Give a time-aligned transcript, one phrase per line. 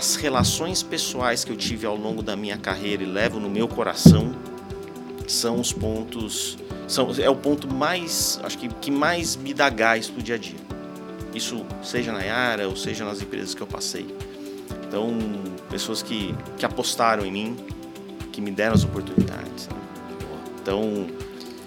[0.00, 3.68] as relações pessoais que eu tive ao longo da minha carreira e levo no meu
[3.68, 4.34] coração
[5.28, 6.56] são os pontos
[6.88, 10.38] são, é o ponto mais acho que que mais me dá gás pro dia a
[10.38, 10.56] dia
[11.34, 14.06] isso seja na Yara ou seja nas empresas que eu passei
[14.88, 15.18] então
[15.68, 17.56] pessoas que, que apostaram em mim
[18.32, 19.76] que me deram as oportunidades né?
[20.62, 21.08] então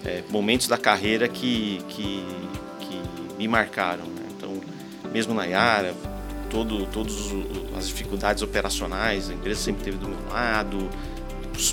[0.04, 2.26] é, momentos da carreira que, que,
[2.80, 3.00] que
[3.38, 4.26] me marcaram né?
[4.36, 4.60] então
[5.12, 5.94] mesmo na Yara
[6.54, 7.16] todo, todas
[7.76, 10.88] as dificuldades operacionais, a empresa sempre teve do meu lado,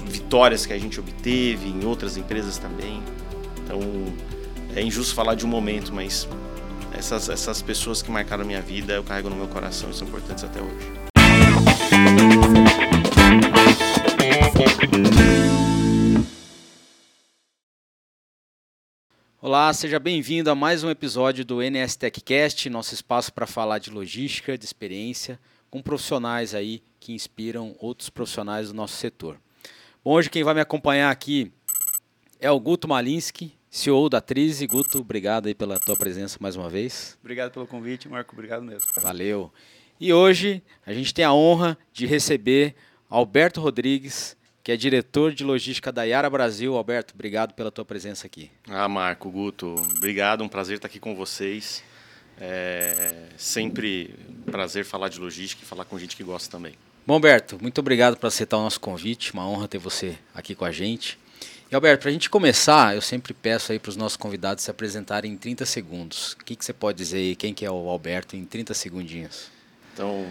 [0.08, 3.00] vitórias que a gente obteve em outras empresas também.
[3.64, 3.80] Então
[4.76, 6.28] é injusto falar de um momento, mas
[6.94, 10.44] essas, essas pessoas que marcaram minha vida eu carrego no meu coração e são importantes
[10.44, 11.11] até hoje.
[19.44, 23.90] Olá, seja bem-vindo a mais um episódio do NS TechCast, nosso espaço para falar de
[23.90, 29.42] logística, de experiência, com profissionais aí que inspiram outros profissionais do nosso setor.
[30.06, 31.52] Bom, hoje quem vai me acompanhar aqui
[32.40, 34.68] é o Guto Malinski, CEO da Trize.
[34.68, 37.18] Guto, obrigado aí pela tua presença mais uma vez.
[37.20, 38.88] Obrigado pelo convite, Marco, obrigado mesmo.
[39.02, 39.52] Valeu.
[40.00, 42.76] E hoje a gente tem a honra de receber
[43.10, 46.76] Alberto Rodrigues, que é diretor de logística da Yara Brasil.
[46.76, 48.52] Alberto, obrigado pela tua presença aqui.
[48.68, 51.84] Ah, Marco, Guto, obrigado, um prazer estar aqui com vocês.
[52.40, 54.16] É sempre
[54.48, 56.74] um prazer falar de logística e falar com gente que gosta também.
[57.06, 60.66] Bom, Alberto, muito obrigado por aceitar o nosso convite, uma honra ter você aqui com
[60.66, 61.20] a gente.
[61.72, 64.70] E Alberto, para a gente começar, eu sempre peço aí para os nossos convidados se
[64.70, 66.34] apresentarem em 30 segundos.
[66.34, 69.50] O que, que você pode dizer aí, quem que é o Alberto em 30 segundinhos?
[69.94, 70.28] Então,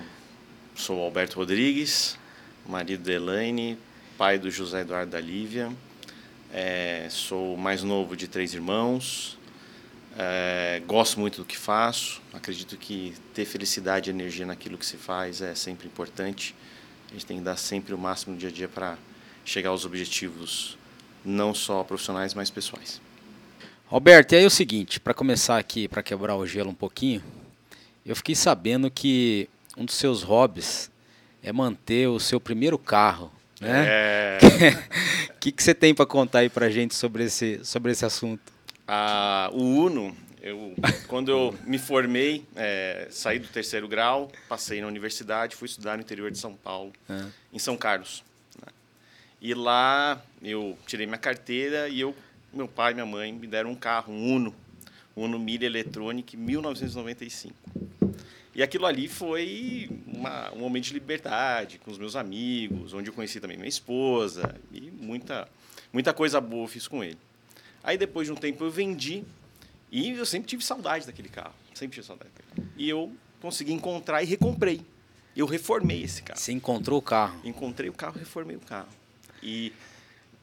[0.75, 2.19] sou o Alberto Rodrigues,
[2.67, 3.79] marido da Elaine,
[4.21, 5.73] pai do José Eduardo da Lívia.
[6.53, 9.39] É, sou mais novo de três irmãos.
[10.15, 12.21] É, gosto muito do que faço.
[12.31, 16.55] Acredito que ter felicidade e energia naquilo que se faz é sempre importante.
[17.09, 18.99] A gente tem que dar sempre o máximo no dia a dia para
[19.43, 20.77] chegar aos objetivos,
[21.25, 23.01] não só profissionais, mas pessoais.
[23.87, 27.25] Roberto, e aí é o seguinte, para começar aqui, para quebrar o gelo um pouquinho,
[28.05, 29.49] eu fiquei sabendo que
[29.79, 30.91] um dos seus hobbies
[31.43, 33.85] é manter o seu primeiro carro né?
[33.87, 34.39] É...
[35.31, 38.53] O que, que você tem para contar aí para gente sobre esse, sobre esse assunto?
[38.89, 40.75] Ah, o Uno, eu,
[41.07, 46.03] quando eu me formei, é, saí do terceiro grau, passei na universidade, fui estudar no
[46.03, 47.27] interior de São Paulo, é.
[47.53, 48.25] em São Carlos.
[48.61, 48.73] Né?
[49.41, 52.15] E lá eu tirei minha carteira e eu,
[52.53, 54.55] meu pai e minha mãe me deram um carro, um Uno,
[55.17, 57.55] um Uno Mille Electronic 1995.
[58.55, 63.15] E aquilo ali foi uma, um momento de liberdade com os meus amigos, onde eu
[63.15, 65.49] conheci também minha esposa e muita,
[65.93, 67.19] muita coisa boa eu fiz com ele.
[67.83, 69.25] Aí depois de um tempo eu vendi
[69.91, 72.73] e eu sempre tive saudade daquele carro, sempre tive saudade daquele carro.
[72.77, 74.83] E eu consegui encontrar e recomprei.
[75.37, 76.39] Eu reformei esse carro.
[76.39, 77.41] Você encontrou o carro?
[77.45, 78.89] Encontrei o carro, reformei o carro.
[79.43, 79.73] E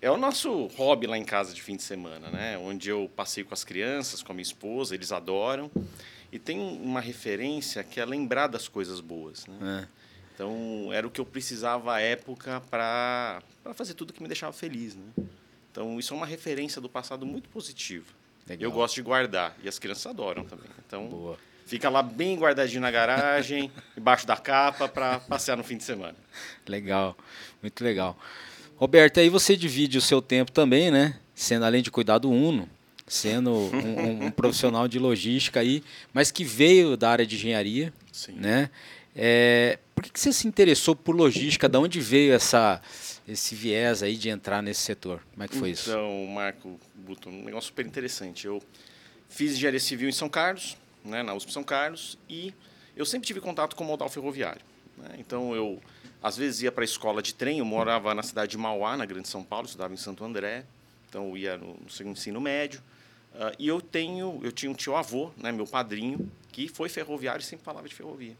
[0.01, 2.57] é o nosso hobby lá em casa de fim de semana, né?
[2.57, 5.69] Onde eu passei com as crianças, com a minha esposa, eles adoram.
[6.31, 9.45] E tem uma referência que é lembrar das coisas boas.
[9.47, 9.83] Né?
[9.83, 9.97] É.
[10.33, 13.41] Então, era o que eu precisava à época para
[13.73, 14.95] fazer tudo que me deixava feliz.
[14.95, 15.25] Né?
[15.71, 18.05] Então, isso é uma referência do passado muito positiva.
[18.59, 20.69] Eu gosto de guardar e as crianças adoram também.
[20.85, 21.37] Então, Boa.
[21.65, 26.15] fica lá bem guardadinho na garagem, embaixo da capa, para passear no fim de semana.
[26.65, 27.17] Legal,
[27.61, 28.17] muito legal.
[28.77, 31.19] Roberto, aí você divide o seu tempo também, né?
[31.35, 32.69] Sendo além de cuidar do Uno,
[33.07, 38.33] sendo um, um, profissional de logística aí, mas que veio da área de engenharia, Sim.
[38.33, 38.69] né?
[39.15, 41.67] É, por que, que você se interessou por logística?
[41.67, 42.79] De onde veio essa,
[43.27, 45.23] esse viés aí de entrar nesse setor?
[45.31, 45.89] Como é que foi então, isso?
[45.89, 46.79] Então, Marco,
[47.25, 48.45] um negócio super interessante.
[48.45, 48.61] Eu
[49.27, 52.53] fiz engenharia civil em São Carlos, né, na USP São Carlos, e
[52.95, 54.61] eu sempre tive contato com o modal ferroviário.
[54.97, 55.15] Né?
[55.17, 55.81] Então, eu
[56.21, 59.05] às vezes ia para a escola de trem, eu morava na cidade de Mauá, na
[59.05, 60.63] Grande São Paulo, estudava em Santo André,
[61.09, 62.81] então eu ia no, no ensino médio.
[63.37, 67.39] Uh, e eu tenho, eu tinha um tio avô, né, meu padrinho, que foi ferroviário
[67.39, 68.35] e sempre falava de ferrovia.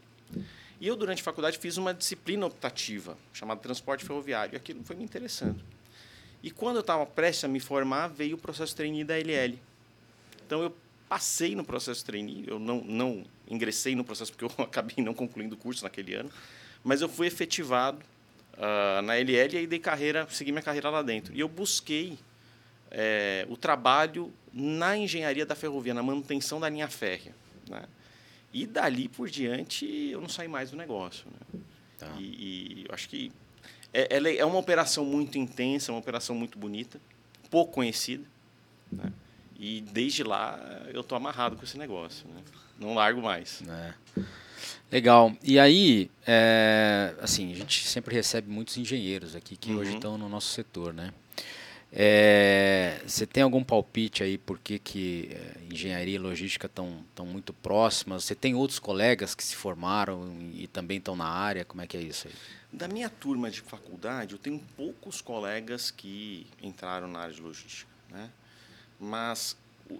[0.80, 4.96] E eu durante a faculdade fiz uma disciplina optativa chamada transporte ferroviário, e aquilo foi
[4.96, 5.60] me interessando.
[6.42, 9.56] E quando eu estava prestes a me formar, veio o processo trainee da LL.
[10.44, 10.74] Então eu
[11.08, 15.54] passei no processo trainee, eu não não ingressei no processo porque eu acabei não concluindo
[15.54, 16.30] o curso naquele ano,
[16.82, 18.00] mas eu fui efetivado
[18.54, 21.32] uh, na LL e dei carreira, segui minha carreira lá dentro.
[21.32, 22.18] E eu busquei
[22.90, 27.34] é, o trabalho na engenharia da ferrovia, na manutenção da linha férrea.
[27.68, 27.82] Né?
[28.52, 31.26] E dali por diante eu não saí mais do negócio.
[31.26, 31.60] Né?
[31.98, 32.14] Tá.
[32.18, 33.32] E, e acho que
[33.92, 37.00] é, é, uma operação muito intensa, uma operação muito bonita,
[37.50, 38.24] pouco conhecida.
[38.90, 39.12] Né?
[39.58, 40.58] E desde lá
[40.92, 42.42] eu estou amarrado com esse negócio, né?
[42.78, 43.62] não largo mais.
[43.68, 44.22] É.
[44.90, 45.36] Legal.
[45.42, 49.78] E aí, é, assim, a gente sempre recebe muitos engenheiros aqui que uhum.
[49.78, 51.12] hoje estão no nosso setor, né?
[51.90, 57.24] É, você tem algum palpite aí por que, que é, engenharia e logística estão tão
[57.24, 58.24] muito próximas?
[58.24, 61.64] Você tem outros colegas que se formaram e também estão na área?
[61.64, 62.34] Como é que é isso aí?
[62.70, 67.90] Da minha turma de faculdade, eu tenho poucos colegas que entraram na área de logística.
[68.10, 68.30] Né?
[69.00, 69.56] Mas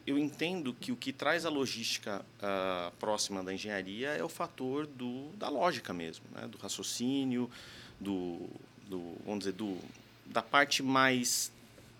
[0.06, 4.86] eu entendo que o que traz a logística uh, próxima da engenharia é o fator
[4.86, 6.46] do, da lógica mesmo, né?
[6.46, 7.50] do raciocínio,
[7.98, 8.46] do,
[8.86, 9.78] do, vamos dizer, do,
[10.26, 11.50] da parte mais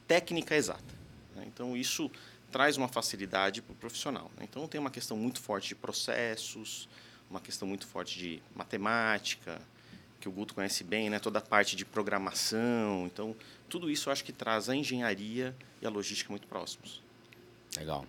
[0.09, 0.95] técnica exata.
[1.37, 1.45] Né?
[1.47, 2.11] Então, isso
[2.51, 4.31] traz uma facilidade para o profissional.
[4.37, 4.47] Né?
[4.49, 6.89] Então, tem uma questão muito forte de processos,
[7.31, 9.61] uma questão muito forte de matemática,
[10.19, 11.19] que o Guto conhece bem, né?
[11.19, 13.07] toda a parte de programação.
[13.07, 13.37] Então,
[13.69, 17.03] tudo isso eu acho que traz a engenharia e a logística muito próximos.
[17.77, 18.05] Legal.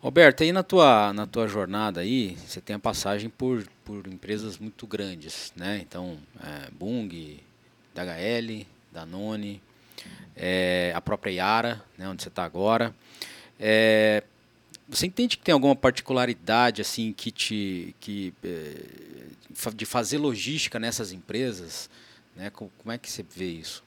[0.00, 4.56] Roberto, aí na tua, na tua jornada aí, você tem a passagem por, por empresas
[4.56, 5.80] muito grandes, né?
[5.82, 7.40] Então, é, Bung,
[7.92, 9.60] DHL, Danone,
[10.38, 12.94] é, a própria Yara, né, onde você está agora.
[13.58, 14.22] É,
[14.88, 21.12] você entende que tem alguma particularidade assim que te que é, de fazer logística nessas
[21.12, 21.90] empresas,
[22.36, 22.50] né?
[22.50, 23.82] Como, como é que você vê isso?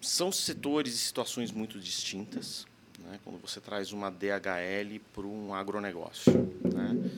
[0.00, 2.66] São setores e situações muito distintas
[2.98, 6.32] né, quando você traz uma DHL para um agronegócio.
[6.62, 7.10] Né?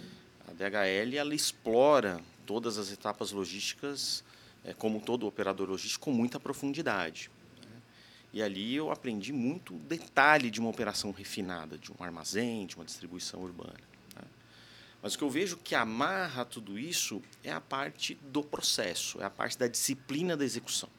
[0.47, 4.25] A DHL ela explora todas as etapas logísticas,
[4.65, 7.31] é, como todo operador logístico, com muita profundidade.
[8.33, 12.85] E ali eu aprendi muito detalhe de uma operação refinada, de um armazém, de uma
[12.85, 13.81] distribuição urbana.
[14.15, 14.23] Né?
[15.03, 19.25] Mas o que eu vejo que amarra tudo isso é a parte do processo, é
[19.25, 20.91] a parte da disciplina da execução.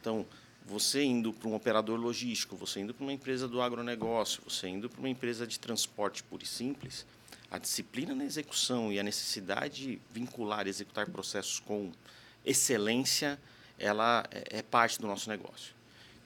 [0.00, 0.26] Então,
[0.66, 4.88] você indo para um operador logístico, você indo para uma empresa do agronegócio, você indo
[4.88, 7.06] para uma empresa de transporte puro e simples,
[7.50, 11.92] a disciplina na execução e a necessidade de vincular e executar processos com
[12.44, 13.38] excelência,
[13.78, 15.74] ela é, é parte do nosso negócio.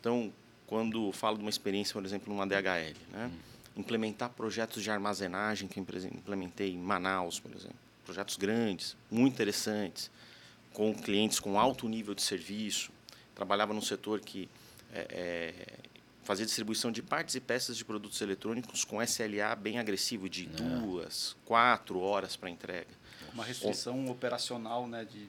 [0.06, 0.32] Então,
[0.68, 3.28] quando falo de uma experiência, por exemplo, numa DHL, né?
[3.76, 10.08] implementar projetos de armazenagem que eu implementei em Manaus, por exemplo, projetos grandes, muito interessantes,
[10.72, 12.92] com clientes com alto nível de serviço,
[13.34, 14.48] trabalhava num setor que
[14.92, 15.78] é, é,
[16.22, 20.48] fazia distribuição de partes e peças de produtos eletrônicos com SLA bem agressivo, de é.
[20.50, 22.94] duas, quatro horas para entrega.
[23.34, 25.04] Uma restrição operacional, né?
[25.04, 25.26] De,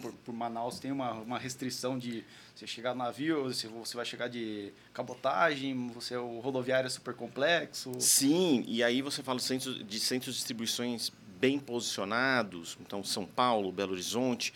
[0.00, 2.24] por, por, Manaus tem uma, uma restrição de
[2.54, 7.14] você chegar no navio, você, você vai chegar de cabotagem, você o rodoviário é super
[7.14, 7.92] complexo.
[8.00, 11.10] Sim, e aí você fala centros, de centros de distribuições
[11.40, 14.52] bem posicionados, então São Paulo, Belo Horizonte,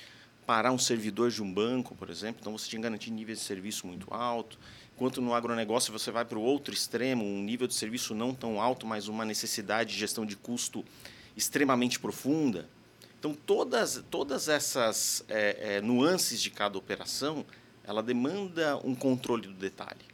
[0.47, 2.39] parar um servidor de um banco, por exemplo.
[2.41, 4.59] Então, você tinha que garantir níveis de serviço muito alto.
[4.95, 8.61] Enquanto no agronegócio você vai para o outro extremo, um nível de serviço não tão
[8.61, 10.85] alto, mas uma necessidade de gestão de custo
[11.37, 12.69] extremamente profunda.
[13.23, 17.47] Então, todas, todas essas é, é, nuances de cada operação,
[17.85, 20.05] ela demanda um controle do detalhe.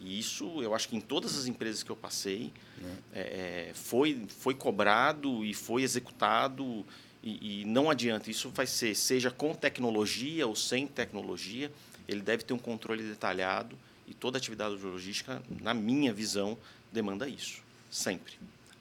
[0.00, 2.96] E isso, eu acho que em todas as empresas que eu passei, né?
[3.14, 6.84] é, foi, foi cobrado e foi executado
[7.22, 11.70] e, e, não adianta, isso vai ser, seja com tecnologia ou sem tecnologia,
[12.08, 16.58] ele deve ter um controle detalhado e toda atividade logística, na minha visão,
[16.90, 18.32] demanda isso, sempre.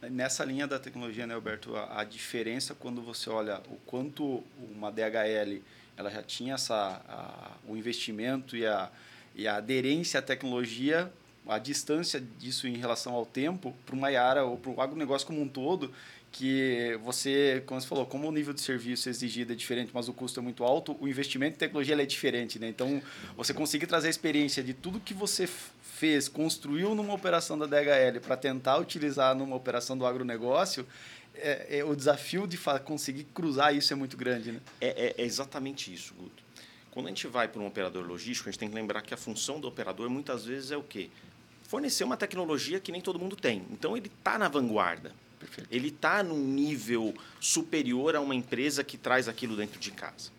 [0.09, 4.43] Nessa linha da tecnologia, né, Alberto, a, a diferença quando você olha o quanto
[4.73, 5.61] uma DHL
[5.95, 8.89] ela já tinha essa, a, o investimento e a,
[9.35, 11.11] e a aderência à tecnologia,
[11.47, 15.39] a distância disso em relação ao tempo, para uma área ou para o agronegócio como
[15.39, 15.93] um todo,
[16.31, 20.13] que você, como você falou, como o nível de serviço exigido é diferente, mas o
[20.13, 22.69] custo é muito alto, o investimento em tecnologia é diferente, né?
[22.69, 23.01] Então,
[23.35, 25.47] você conseguir trazer a experiência de tudo que você
[26.01, 30.83] fez, construiu numa operação da DHL para tentar utilizar numa operação do agronegócio,
[31.35, 34.59] é, é o desafio de conseguir cruzar isso é muito grande, né?
[34.81, 36.43] É, é, é exatamente isso, Guto.
[36.89, 39.17] Quando a gente vai para um operador logístico, a gente tem que lembrar que a
[39.17, 41.11] função do operador muitas vezes é o quê?
[41.61, 43.63] Fornecer uma tecnologia que nem todo mundo tem.
[43.69, 45.13] Então, ele está na vanguarda.
[45.39, 45.67] Perfeito.
[45.71, 50.31] Ele está num nível superior a uma empresa que traz aquilo dentro de casa.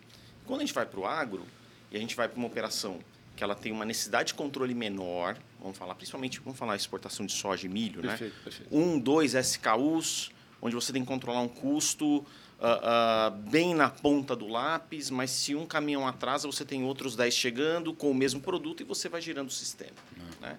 [0.45, 1.45] Quando a gente vai para o agro
[1.89, 2.99] e a gente vai para uma operação
[3.35, 7.31] que ela tem uma necessidade de controle menor, vamos falar principalmente, vamos falar exportação de
[7.31, 8.41] soja e milho, perfeito, né?
[8.43, 8.75] Perfeito.
[8.75, 10.29] Um, dois SKUs,
[10.61, 15.31] onde você tem que controlar um custo uh, uh, bem na ponta do lápis, mas
[15.31, 19.07] se um caminhão atrasa, você tem outros 10 chegando com o mesmo produto e você
[19.07, 19.95] vai girando o sistema.
[20.41, 20.57] Né?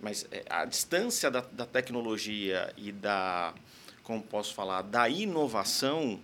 [0.00, 3.54] Mas é, a distância da, da tecnologia e da
[4.02, 6.20] como posso falar, da inovação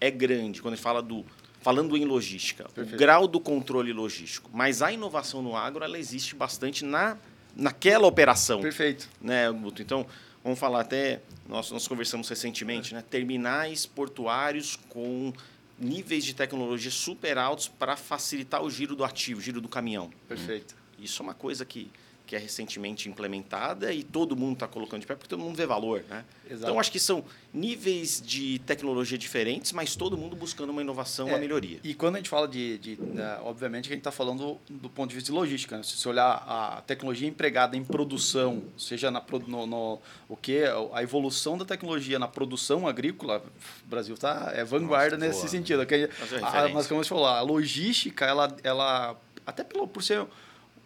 [0.00, 0.62] é grande.
[0.62, 1.24] Quando gente fala do
[1.60, 2.94] falando em logística, Perfeito.
[2.94, 4.48] o grau do controle logístico.
[4.54, 7.18] Mas a inovação no agro ela existe bastante na
[7.54, 8.60] naquela operação.
[8.60, 9.08] Perfeito.
[9.20, 9.82] Né, Guto?
[9.82, 10.06] Então,
[10.42, 13.02] vamos falar até, nós, nós conversamos recentemente, né?
[13.08, 15.32] terminais portuários com
[15.78, 20.10] níveis de tecnologia super altos para facilitar o giro do ativo, o giro do caminhão.
[20.26, 20.74] Perfeito.
[20.98, 21.90] Isso é uma coisa que,
[22.28, 25.64] que é recentemente implementada e todo mundo está colocando de pé porque todo mundo vê
[25.64, 26.04] valor.
[26.10, 26.22] Né?
[26.44, 26.64] Exato.
[26.64, 31.32] Então, acho que são níveis de tecnologia diferentes, mas todo mundo buscando uma inovação, É,
[31.32, 31.80] uma melhoria.
[31.82, 35.08] E quando a gente fala de, de né, obviamente a gente está falando do ponto
[35.08, 35.78] de vista de logística.
[35.78, 35.82] né?
[35.82, 41.02] Se você olhar a tecnologia empregada em produção, seja na no, no- o que a
[41.02, 43.42] evolução da tecnologia na produção agrícola,
[43.86, 45.48] o Brasil tá é vanguarda Nossa, nesse boa.
[45.48, 45.86] sentido.
[45.86, 46.74] Que, Mas é a, referência.
[46.74, 49.16] mas como você falou, a logística ela, ela
[49.46, 50.26] até pelo, por ser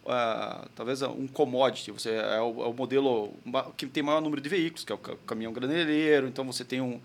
[0.06, 3.32] ah, talvez um commodity, você é o, é o modelo
[3.76, 6.80] que tem maior número de veículos, que é o ca- caminhão graneleiro, então você tem
[6.80, 7.00] um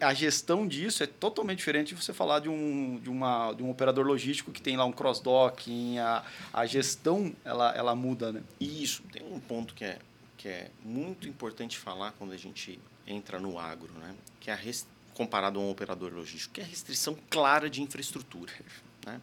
[0.00, 3.70] a gestão disso é totalmente diferente de você falar de um, de uma, de um
[3.70, 8.42] operador logístico que tem lá um cross-docking, a, a gestão ela, ela muda, né?
[8.60, 9.98] Isso, tem um ponto que é,
[10.36, 14.14] que é muito importante falar quando a gente entra no agro, né?
[14.40, 17.80] que é a res- comparado a um operador logístico, que é a restrição clara de
[17.80, 18.52] infraestrutura.
[19.06, 19.20] Né?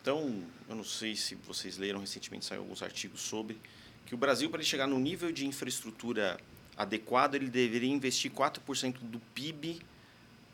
[0.00, 3.58] Então, eu não sei se vocês leram recentemente, saiu alguns artigos sobre,
[4.06, 6.38] que o Brasil, para ele chegar no nível de infraestrutura
[6.76, 9.80] adequado, ele deveria investir 4% do PIB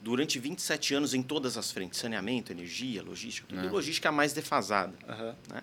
[0.02, 3.70] durante 27 anos em todas as frentes, saneamento, energia, logística, tudo É.
[3.70, 4.92] logística mais defasada.
[5.48, 5.62] né?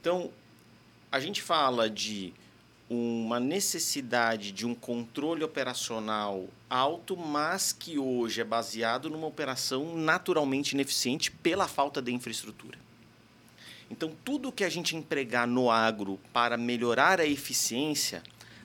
[0.00, 0.32] Então,
[1.10, 2.32] a gente fala de
[2.94, 10.72] uma necessidade de um controle operacional alto, mas que hoje é baseado numa operação naturalmente
[10.72, 12.78] ineficiente pela falta de infraestrutura.
[13.90, 18.22] Então, tudo que a gente empregar no agro para melhorar a eficiência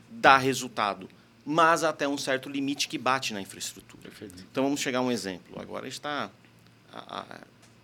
[0.09, 1.09] dá resultado,
[1.45, 4.03] mas até um certo limite que bate na infraestrutura.
[4.03, 4.45] Perfeito.
[4.51, 5.59] Então vamos chegar a um exemplo.
[5.61, 6.29] Agora está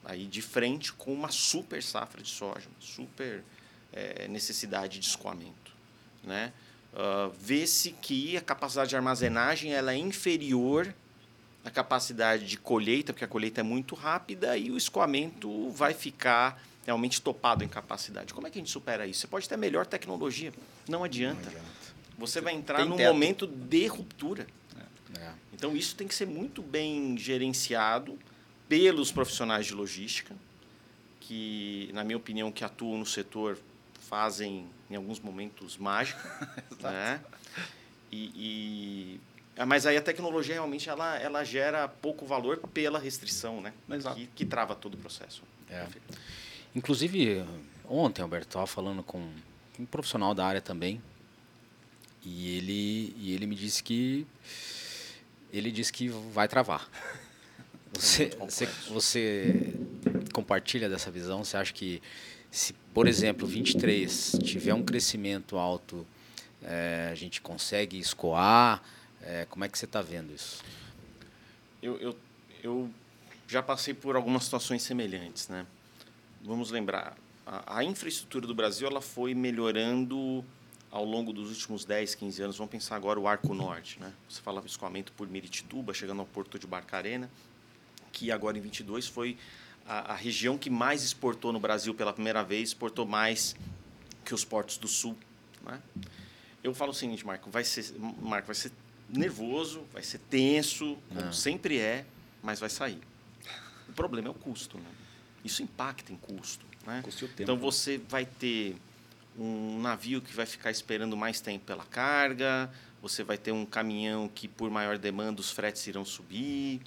[0.04, 3.44] aí de frente com uma super safra de soja, uma super
[3.94, 5.63] eh, necessidade de escoamento.
[6.24, 6.52] Né?
[6.96, 10.94] Ah, Vê-se que a capacidade de armazenagem ela é inferior
[11.66, 16.62] à capacidade de colheita, porque a colheita é muito rápida e o escoamento vai ficar
[16.86, 18.34] realmente topado em capacidade.
[18.34, 19.22] Como é que a gente supera isso?
[19.22, 20.54] Você pode ter melhor tecnologia,
[20.88, 21.52] não adianta.
[22.18, 23.14] Você vai entrar Tem num teto.
[23.14, 24.46] momento de ruptura.
[25.18, 25.32] É.
[25.54, 28.20] Então, isso tem que ser muito bem gerenciado
[28.68, 30.36] pelos profissionais de logística,
[31.20, 33.58] que, na minha opinião, que atuam no setor,
[34.14, 36.22] fazem, em alguns momentos, mágica.
[36.80, 37.20] né?
[38.12, 39.20] E, e-
[39.58, 43.74] ah, mas aí a tecnologia, realmente, ela, ela gera pouco valor pela restrição, né?
[43.90, 44.16] Exato.
[44.16, 45.42] Que, que trava todo o processo.
[45.68, 45.88] É.
[46.76, 47.44] Inclusive,
[47.90, 49.28] ontem, Alberto, estava falando com
[49.80, 51.02] um profissional da área também.
[52.24, 54.28] E ele, e ele me disse que
[55.52, 56.88] ele disse que vai travar.
[57.94, 59.74] Você, muito você, você
[60.34, 61.44] compartilha dessa visão?
[61.44, 62.02] Você acha que
[62.54, 66.06] se, por exemplo, 23 tiver um crescimento alto,
[66.62, 68.84] eh, a gente consegue escoar?
[69.24, 70.64] Eh, como é que você está vendo isso?
[71.82, 72.16] Eu, eu,
[72.62, 72.90] eu
[73.48, 75.66] já passei por algumas situações semelhantes, né?
[76.44, 80.46] Vamos lembrar, a, a infraestrutura do Brasil ela foi melhorando
[80.92, 82.58] ao longo dos últimos 10, 15 anos.
[82.58, 84.14] Vamos pensar agora o Arco Norte, né?
[84.30, 87.32] Você falava escoamento por Miritituba, chegando ao Porto de Barcarena,
[88.12, 89.40] que agora em 22 foi
[89.86, 93.56] a, a região que mais exportou no Brasil pela primeira vez, exportou mais
[94.26, 95.18] que os portos do Sul,
[95.66, 95.82] né?
[96.64, 98.72] Eu falo o seguinte, Marco, vai ser, Marco, vai ser
[99.10, 101.32] nervoso, vai ser tenso, como Ah.
[101.34, 102.06] sempre é,
[102.42, 103.00] mas vai sair.
[103.90, 104.90] O problema é o custo, né?
[105.44, 107.02] Isso impacta em custo, né?
[107.04, 107.62] Custo tempo, Então né?
[107.62, 108.78] você vai ter
[109.38, 112.72] um navio que vai ficar esperando mais tempo pela carga,
[113.02, 116.80] você vai ter um caminhão que por maior demanda os fretes irão subir,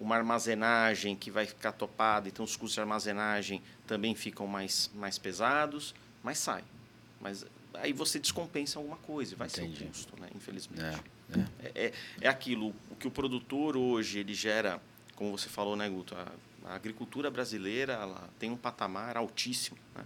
[0.00, 5.18] uma armazenagem que vai ficar topada, então os custos de armazenagem também ficam mais, mais
[5.18, 6.62] pesados, mas sai.
[7.20, 9.84] Mas aí você descompensa alguma coisa, vai ser Entendi.
[9.84, 10.28] o custo, né?
[10.34, 10.82] infelizmente.
[10.82, 11.48] É, é.
[11.64, 14.80] É, é, é aquilo, o que o produtor hoje ele gera,
[15.16, 16.14] como você falou, né, Guto?
[16.14, 16.32] A,
[16.64, 19.78] a agricultura brasileira ela tem um patamar altíssimo.
[19.94, 20.04] Né?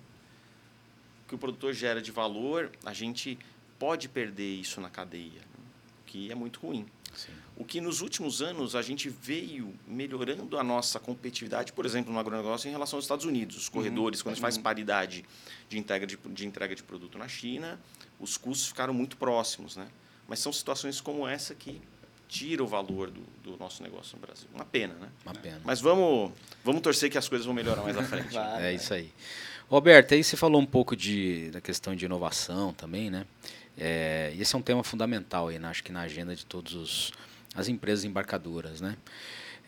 [1.25, 3.39] O que o produtor gera de valor, a gente
[3.79, 5.65] pode perder isso na cadeia, né?
[6.01, 6.87] o que é muito ruim.
[7.63, 12.19] O que nos últimos anos a gente veio melhorando a nossa competitividade, por exemplo, no
[12.19, 13.57] agronegócio, em relação aos Estados Unidos.
[13.57, 14.65] Os corredores, quando a gente faz Uhum.
[14.65, 15.25] paridade
[15.69, 17.79] de entrega de, de entrega de produto na China,
[18.19, 19.77] os custos ficaram muito próximos.
[19.77, 19.87] Né?
[20.27, 21.81] Mas são situações como essa que
[22.29, 24.49] tira o valor do, do nosso negócio no Brasil.
[24.53, 25.09] Uma pena, né?
[25.25, 25.61] Uma pena.
[25.63, 26.33] Mas vamos,
[26.65, 28.35] vamos torcer que as coisas vão melhorar mais à frente.
[28.59, 29.13] É isso aí.
[29.69, 33.25] Roberto, aí você falou um pouco de, da questão de inovação também, né?
[33.79, 35.69] É, e esse é um tema fundamental aí, né?
[35.69, 37.13] acho que na agenda de todas
[37.55, 38.97] as empresas embarcadoras, né?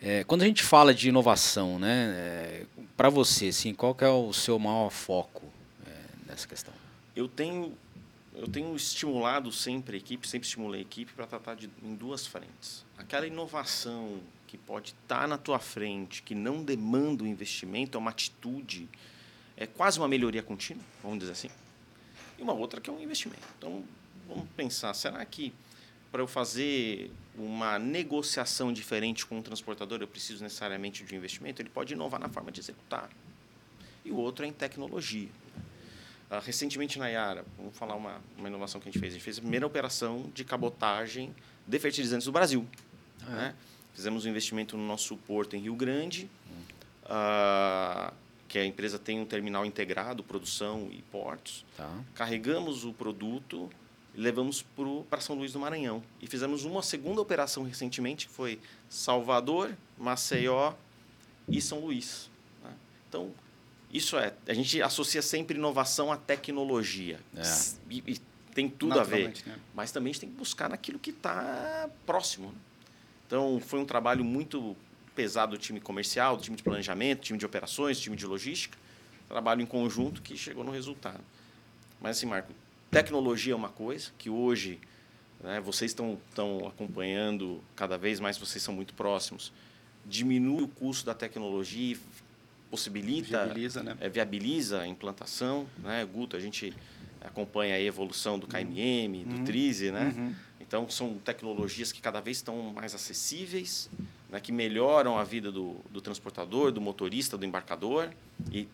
[0.01, 2.65] É, quando a gente fala de inovação, né?
[2.97, 5.43] Para você, assim, qual é o seu maior foco
[5.85, 5.91] é,
[6.27, 6.73] nessa questão?
[7.15, 7.75] Eu tenho
[8.37, 12.27] eu tenho estimulado sempre a equipe, sempre estimulei a equipe para tratar de, em duas
[12.27, 12.85] frentes.
[12.97, 17.99] Aquela inovação que pode estar tá na tua frente, que não demanda o investimento, é
[17.99, 18.89] uma atitude,
[19.55, 21.49] é quase uma melhoria contínua, vamos dizer assim.
[22.37, 23.41] E uma outra que é um investimento.
[23.57, 23.83] Então,
[24.27, 25.53] vamos pensar, será que
[26.15, 31.61] para eu fazer uma negociação diferente com um transportador, eu preciso necessariamente de um investimento?
[31.61, 33.09] Ele pode inovar na forma de executar.
[34.05, 35.27] E o outro é em tecnologia.
[36.31, 39.11] Uh, recentemente na Yara, vamos falar uma, uma inovação que a gente fez.
[39.11, 41.35] A gente fez a primeira operação de cabotagem
[41.67, 42.65] de fertilizantes do Brasil.
[43.23, 43.35] Ah, é.
[43.35, 43.55] né?
[43.93, 46.29] Fizemos um investimento no nosso porto em Rio Grande,
[47.03, 48.13] uh,
[48.47, 51.65] que a empresa tem um terminal integrado, produção e portos.
[51.75, 51.91] Tá.
[52.13, 53.69] Carregamos o produto
[54.15, 54.65] levamos
[55.09, 56.01] para São Luís do Maranhão.
[56.21, 60.73] E fizemos uma segunda operação recentemente, que foi Salvador, Maceió
[61.47, 62.29] e São Luís.
[62.63, 62.71] Né?
[63.09, 63.31] Então,
[63.91, 67.19] isso é, a gente associa sempre inovação à tecnologia.
[67.35, 67.41] É.
[67.89, 68.21] E, e,
[68.53, 69.33] tem tudo a ver.
[69.45, 69.59] Né?
[69.73, 72.47] Mas também a gente tem que buscar naquilo que está próximo.
[72.47, 72.57] Né?
[73.27, 74.77] Então, foi um trabalho muito
[75.13, 78.77] pesado do time comercial, do time de planejamento, time de operações, time de logística.
[79.27, 81.19] Trabalho em conjunto que chegou no resultado.
[81.99, 82.53] Mas, assim, Marco,
[82.95, 84.79] tecnologia é uma coisa que hoje
[85.43, 89.51] né, vocês estão, estão acompanhando cada vez mais, vocês são muito próximos.
[90.05, 91.97] Diminui o custo da tecnologia
[92.71, 93.97] possibilita, viabiliza, né?
[93.99, 95.67] é, viabiliza a implantação.
[95.79, 96.05] Né?
[96.05, 96.73] Guto, a gente
[97.19, 99.23] acompanha a evolução do KMM, uhum.
[99.23, 100.13] do Trize, né?
[100.15, 100.35] Uhum.
[100.61, 103.89] Então, são tecnologias que cada vez estão mais acessíveis,
[104.29, 104.39] né?
[104.39, 108.09] que melhoram a vida do, do transportador, do motorista, do embarcador,
[108.51, 108.67] e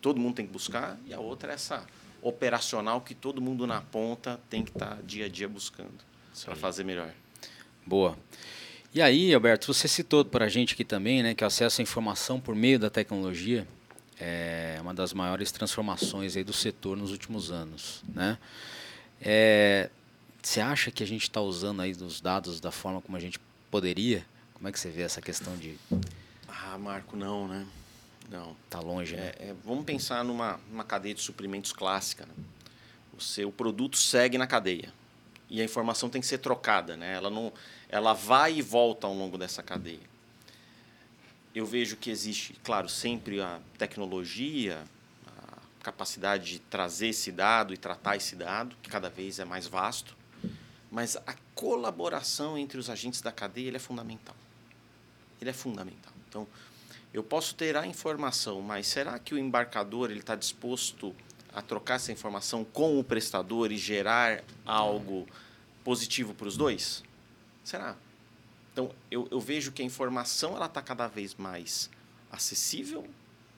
[0.00, 0.98] todo mundo tem que buscar.
[1.06, 1.86] E a outra é essa
[2.22, 5.92] operacional que todo mundo na ponta tem que estar tá dia a dia buscando
[6.44, 7.12] para fazer melhor.
[7.84, 8.16] Boa.
[8.94, 11.82] E aí, Alberto, você citou para a gente aqui também, né, que o acesso à
[11.82, 13.66] informação por meio da tecnologia
[14.20, 18.38] é uma das maiores transformações aí do setor nos últimos anos, né?
[19.20, 19.90] É,
[20.40, 23.40] você acha que a gente está usando aí os dados da forma como a gente
[23.70, 24.24] poderia?
[24.54, 25.76] Como é que você vê essa questão de?
[26.46, 27.66] Ah, Marco, não, né?
[28.32, 28.56] Não.
[28.70, 29.34] Tá longe, né?
[29.38, 32.24] É, é, vamos pensar numa, numa cadeia de suprimentos clássica.
[32.24, 32.32] Né?
[33.16, 34.92] O seu produto segue na cadeia
[35.50, 37.12] e a informação tem que ser trocada, né?
[37.12, 37.52] Ela não,
[37.90, 40.10] ela vai e volta ao longo dessa cadeia.
[41.54, 44.82] Eu vejo que existe, claro, sempre a tecnologia,
[45.26, 49.66] a capacidade de trazer esse dado e tratar esse dado, que cada vez é mais
[49.66, 50.16] vasto,
[50.90, 54.34] mas a colaboração entre os agentes da cadeia é fundamental.
[55.38, 56.14] Ele é fundamental.
[56.26, 56.48] Então,
[57.12, 61.14] eu posso ter a informação, mas será que o embarcador ele está disposto
[61.52, 65.26] a trocar essa informação com o prestador e gerar algo
[65.84, 67.02] positivo para os dois?
[67.62, 67.96] Será?
[68.72, 71.90] Então, eu, eu vejo que a informação ela está cada vez mais
[72.30, 73.06] acessível,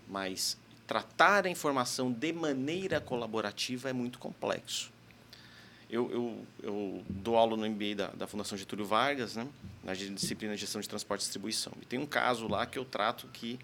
[0.09, 4.93] mas tratar a informação de maneira colaborativa é muito complexo.
[5.95, 9.47] Eu, eu, eu dou aula no MBA da, da Fundação Getúlio Vargas, né,
[9.85, 11.73] na disciplina de gestão de transporte e distribuição.
[11.81, 13.61] E tem um caso lá que eu trato que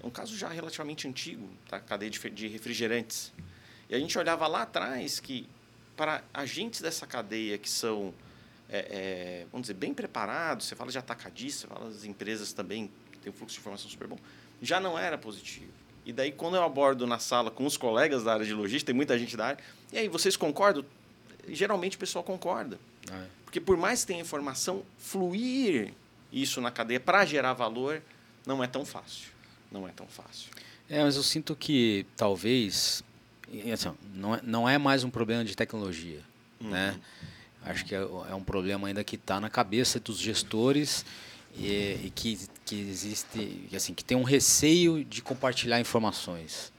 [0.00, 1.80] é um caso já relativamente antigo, tá?
[1.80, 3.32] cadeia de, de refrigerantes.
[3.88, 5.48] E a gente olhava lá atrás que
[5.96, 8.14] para agentes dessa cadeia que são,
[8.68, 13.18] é, é, vamos dizer, bem preparados, você fala de atacadista, fala das empresas também que
[13.18, 14.18] têm um fluxo de informação super bom,
[14.62, 15.72] já não era positivo.
[16.06, 18.94] E daí, quando eu abordo na sala com os colegas da área de logística, tem
[18.94, 20.84] muita gente da área, e aí, vocês concordam?
[21.48, 22.78] Geralmente o pessoal concorda.
[23.10, 23.26] Ah, é.
[23.44, 25.92] Porque por mais que tenha informação, fluir
[26.32, 28.02] isso na cadeia para gerar valor
[28.46, 29.30] não é tão fácil.
[29.70, 30.50] Não é tão fácil.
[30.88, 33.02] É, mas eu sinto que talvez
[33.72, 36.20] assim, não, é, não é mais um problema de tecnologia.
[36.60, 36.70] Uhum.
[36.70, 37.00] Né?
[37.64, 41.04] Acho que é, é um problema ainda que está na cabeça dos gestores
[41.56, 46.72] e, e, que, que existe, assim, que tem um receio de compartilhar informações.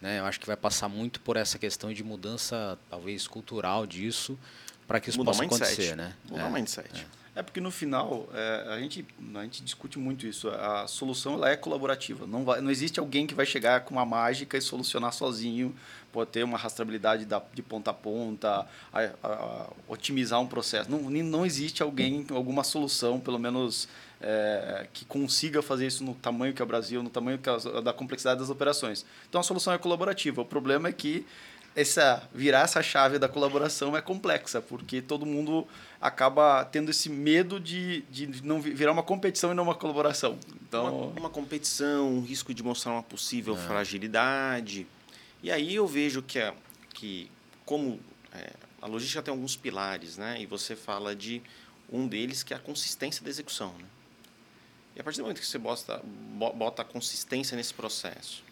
[0.00, 0.18] Né?
[0.18, 4.38] Eu acho que vai passar muito por essa questão de mudança, talvez, cultural disso,
[4.86, 5.96] para que isso Mudar possa acontecer.
[5.96, 6.14] Né?
[6.28, 7.06] Mudar o é, mindset.
[7.14, 7.18] É.
[7.38, 10.48] É porque no final é, a, gente, a gente discute muito isso.
[10.48, 12.26] A solução ela é colaborativa.
[12.26, 15.72] Não, vai, não existe alguém que vai chegar com uma mágica e solucionar sozinho.
[16.10, 20.90] Pode ter uma rastreabilidade da, de ponta a ponta, a, a, otimizar um processo.
[20.90, 23.88] Não, não existe alguém, alguma solução, pelo menos
[24.20, 27.80] é, que consiga fazer isso no tamanho que é o Brasil, no tamanho que é,
[27.82, 29.04] da complexidade das operações.
[29.28, 30.42] Então a solução é colaborativa.
[30.42, 31.24] O problema é que
[31.76, 35.66] essa virar essa chave da colaboração é complexa, porque todo mundo
[36.00, 40.38] acaba tendo esse medo de, de não virar uma competição e não uma colaboração.
[40.62, 43.58] Então, uma, uma competição, um risco de mostrar uma possível é.
[43.58, 44.86] fragilidade.
[45.40, 46.52] E aí eu vejo que, a,
[46.92, 47.30] que
[47.64, 48.00] como
[48.32, 48.50] é,
[48.82, 50.40] a logística tem alguns pilares, né?
[50.40, 51.40] E você fala de
[51.90, 53.84] um deles que é a consistência da execução, né?
[54.98, 56.02] E a partir do momento que você bota,
[56.56, 58.42] bota consistência nesse processo,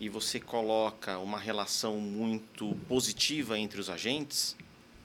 [0.00, 4.56] e você coloca uma relação muito positiva entre os agentes,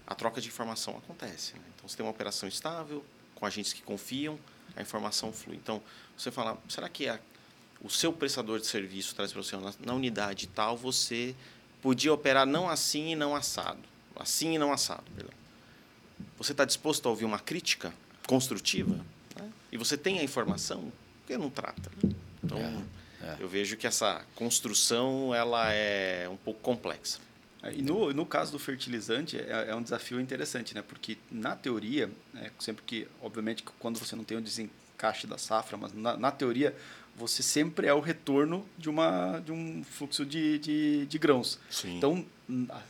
[0.07, 1.53] a troca de informação acontece.
[1.53, 1.61] Né?
[1.75, 4.39] Então, você tem uma operação estável, com agentes que confiam,
[4.75, 5.55] a informação flui.
[5.55, 5.83] Então,
[6.17, 7.19] você fala, será que a,
[7.79, 11.35] o seu prestador de serviço traz para você na, na unidade tal, você
[11.79, 13.79] podia operar não assim e não assado.
[14.15, 15.33] Assim e não assado, perdão.
[16.39, 17.93] Você está disposto a ouvir uma crítica
[18.27, 19.05] construtiva?
[19.71, 19.75] Né?
[19.75, 20.91] E você tem a informação?
[21.21, 21.89] Por que não trata?
[22.03, 22.11] Né?
[22.43, 23.37] Então, é, é.
[23.39, 27.19] eu vejo que essa construção ela é um pouco complexa.
[27.63, 30.81] É, e no, no caso do fertilizante, é, é um desafio interessante, né?
[30.81, 35.77] Porque, na teoria, é, sempre que, obviamente, quando você não tem o desencaixe da safra,
[35.77, 36.75] mas na, na teoria,
[37.15, 41.59] você sempre é o retorno de, uma, de um fluxo de, de, de grãos.
[41.69, 41.97] Sim.
[41.97, 42.25] Então,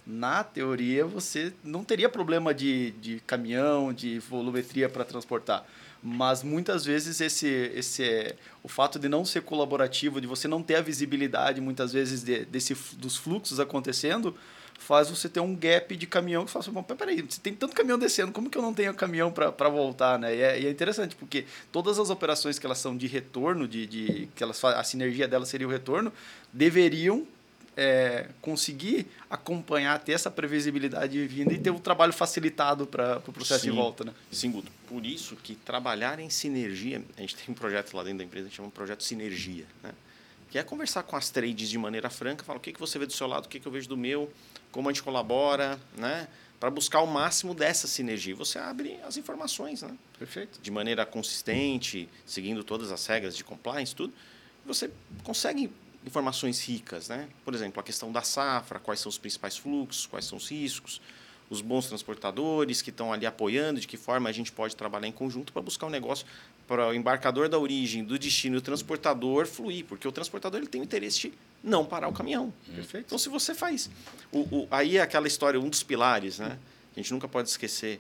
[0.06, 5.65] na teoria, você não teria problema de, de caminhão, de volumetria para transportar.
[6.03, 10.75] Mas muitas vezes esse, esse o fato de não ser colaborativo, de você não ter
[10.75, 14.35] a visibilidade muitas vezes de, desse, dos fluxos acontecendo,
[14.81, 17.99] faz você ter um gap de caminhão que fala assim, peraí, você tem tanto caminhão
[17.99, 20.35] descendo, como que eu não tenho caminhão para voltar, né?
[20.35, 23.85] E é, e é, interessante, porque todas as operações que elas são de retorno, de,
[23.85, 26.11] de que elas a sinergia delas seria o retorno,
[26.51, 27.27] deveriam
[27.75, 33.17] é, conseguir acompanhar, ter essa previsibilidade de vinda e ter o um trabalho facilitado para
[33.17, 33.69] o pro processo Sim.
[33.71, 34.13] de volta, né?
[34.31, 34.71] Sim, Guto.
[34.88, 38.45] Por isso que trabalhar em sinergia, a gente tem um projeto lá dentro da empresa,
[38.45, 39.91] a gente chama de projeto Sinergia, né?
[40.51, 43.05] que é conversar com as trades de maneira franca, falar o que, que você vê
[43.05, 44.31] do seu lado, o que, que eu vejo do meu,
[44.69, 46.27] como a gente colabora, né?
[46.60, 48.36] Para buscar o máximo dessa sinergia.
[48.36, 49.97] Você abre as informações, né?
[50.19, 50.60] Perfeito.
[50.62, 54.13] De maneira consistente, seguindo todas as regras de compliance, tudo.
[54.65, 54.91] Você
[55.23, 55.71] consegue
[56.05, 57.27] informações ricas, né?
[57.45, 61.01] Por exemplo, a questão da safra, quais são os principais fluxos, quais são os riscos,
[61.49, 65.11] os bons transportadores que estão ali apoiando, de que forma a gente pode trabalhar em
[65.11, 66.25] conjunto para buscar um negócio
[66.67, 70.67] para o embarcador da origem, do destino e o transportador fluir, porque o transportador ele
[70.67, 72.53] tem o interesse de não parar o caminhão.
[72.73, 73.07] Perfeito.
[73.07, 73.89] Então, se você faz.
[74.31, 76.57] O, o, aí é aquela história, um dos pilares, né?
[76.95, 77.99] A gente nunca pode esquecer.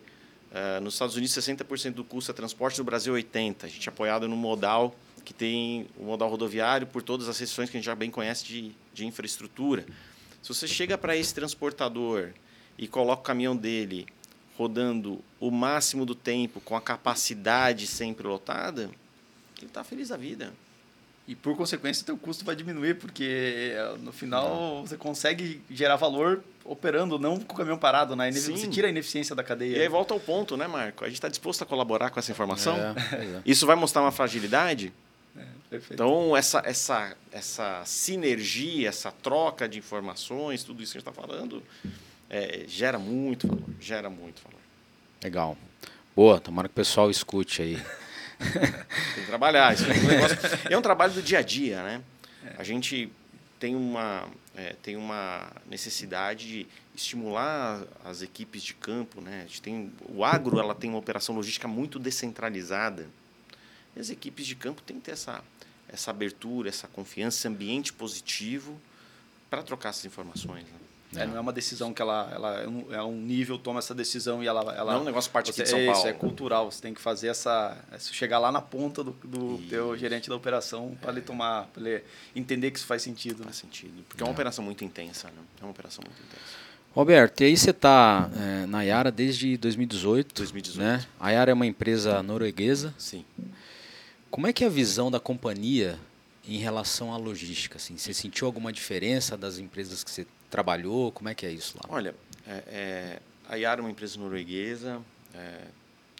[0.51, 3.63] Uh, nos Estados Unidos, 60% do custo é transporte, no Brasil, 80%.
[3.63, 7.69] A gente é apoiado no modal, que tem o modal rodoviário, por todas as restrições
[7.69, 9.85] que a gente já bem conhece de, de infraestrutura.
[10.41, 12.29] Se você chega para esse transportador
[12.77, 14.07] e coloca o caminhão dele
[14.57, 18.89] rodando o máximo do tempo com a capacidade sempre lotada,
[19.57, 20.53] ele está feliz da vida.
[21.27, 25.95] E por consequência, o teu custo vai diminuir, porque eh, no final você consegue gerar
[25.95, 28.31] valor operando, não com o caminhão parado, né?
[28.31, 28.57] Sim.
[28.57, 29.77] Você tira a ineficiência da cadeia.
[29.77, 31.03] E aí volta ao ponto, né, Marco?
[31.03, 32.75] A gente está disposto a colaborar com essa informação.
[32.75, 33.41] É, é.
[33.45, 34.91] Isso vai mostrar uma fragilidade.
[35.71, 41.09] É, então, essa, essa, essa sinergia, essa troca de informações, tudo isso que a gente
[41.09, 41.63] está falando,
[42.29, 43.69] é, gera muito valor.
[43.79, 44.59] Gera muito valor.
[45.23, 45.57] Legal.
[46.15, 47.75] Boa, tomara que o pessoal escute aí.
[49.15, 49.73] tem que trabalhar.
[49.73, 50.37] Isso é, um negócio,
[50.69, 52.01] é um trabalho do dia a dia, né?
[52.57, 53.09] A gente
[53.59, 59.43] tem uma, é, tem uma necessidade de estimular as equipes de campo, né?
[59.43, 63.07] A gente tem, o agro ela tem uma operação logística muito descentralizada.
[63.95, 65.43] E as equipes de campo têm que ter essa,
[65.91, 68.79] essa abertura, essa confiança, esse ambiente positivo
[69.49, 70.63] para trocar essas informações.
[70.63, 70.81] Né?
[71.23, 74.47] É, não é uma decisão que ela, ela é um nível toma essa decisão e
[74.47, 75.99] ela, ela não é um negócio aqui de São Paulo.
[75.99, 76.71] Isso é cultural.
[76.71, 80.35] Você tem que fazer essa é chegar lá na ponta do, do teu gerente da
[80.35, 83.39] operação para ele tomar, para ele entender que isso faz sentido.
[83.39, 83.45] Né?
[83.45, 85.43] Faz sentido, porque é uma operação muito intensa, né?
[85.59, 86.71] É uma operação muito intensa.
[86.93, 90.35] Roberto, e aí você está é, na Yara desde 2018.
[90.35, 90.79] 2018.
[90.79, 91.05] Né?
[91.19, 92.93] A Yara é uma empresa norueguesa.
[92.97, 93.25] Sim.
[94.31, 95.99] Como é que é a visão da companhia
[96.47, 97.75] em relação à logística?
[97.75, 97.97] Assim?
[97.97, 101.11] Você sentiu alguma diferença das empresas que você trabalhou?
[101.11, 101.93] Como é que é isso lá?
[101.93, 102.15] Olha,
[102.47, 105.01] é, é, a Yara é uma empresa norueguesa,
[105.35, 105.65] é,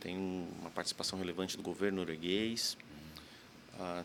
[0.02, 2.76] tem uma participação relevante do governo norueguês,
[3.80, 4.04] uh,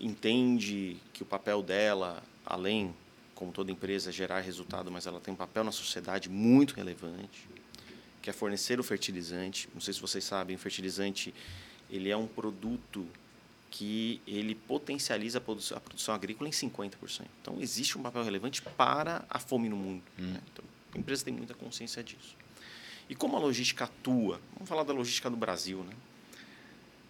[0.00, 2.92] entende que o papel dela, além,
[3.32, 7.48] como toda empresa, é gerar resultado, mas ela tem um papel na sociedade muito relevante,
[8.20, 9.68] que é fornecer o fertilizante.
[9.72, 11.32] Não sei se vocês sabem, o fertilizante
[11.88, 13.06] ele é um produto
[13.76, 17.26] que ele potencializa a produção, a produção agrícola em 50%.
[17.42, 20.02] Então, existe um papel relevante para a fome no mundo.
[20.18, 20.32] Hum.
[20.32, 20.40] Né?
[20.50, 22.34] Então, a empresa tem muita consciência disso.
[23.06, 25.92] E como a logística atua, vamos falar da logística do Brasil, né?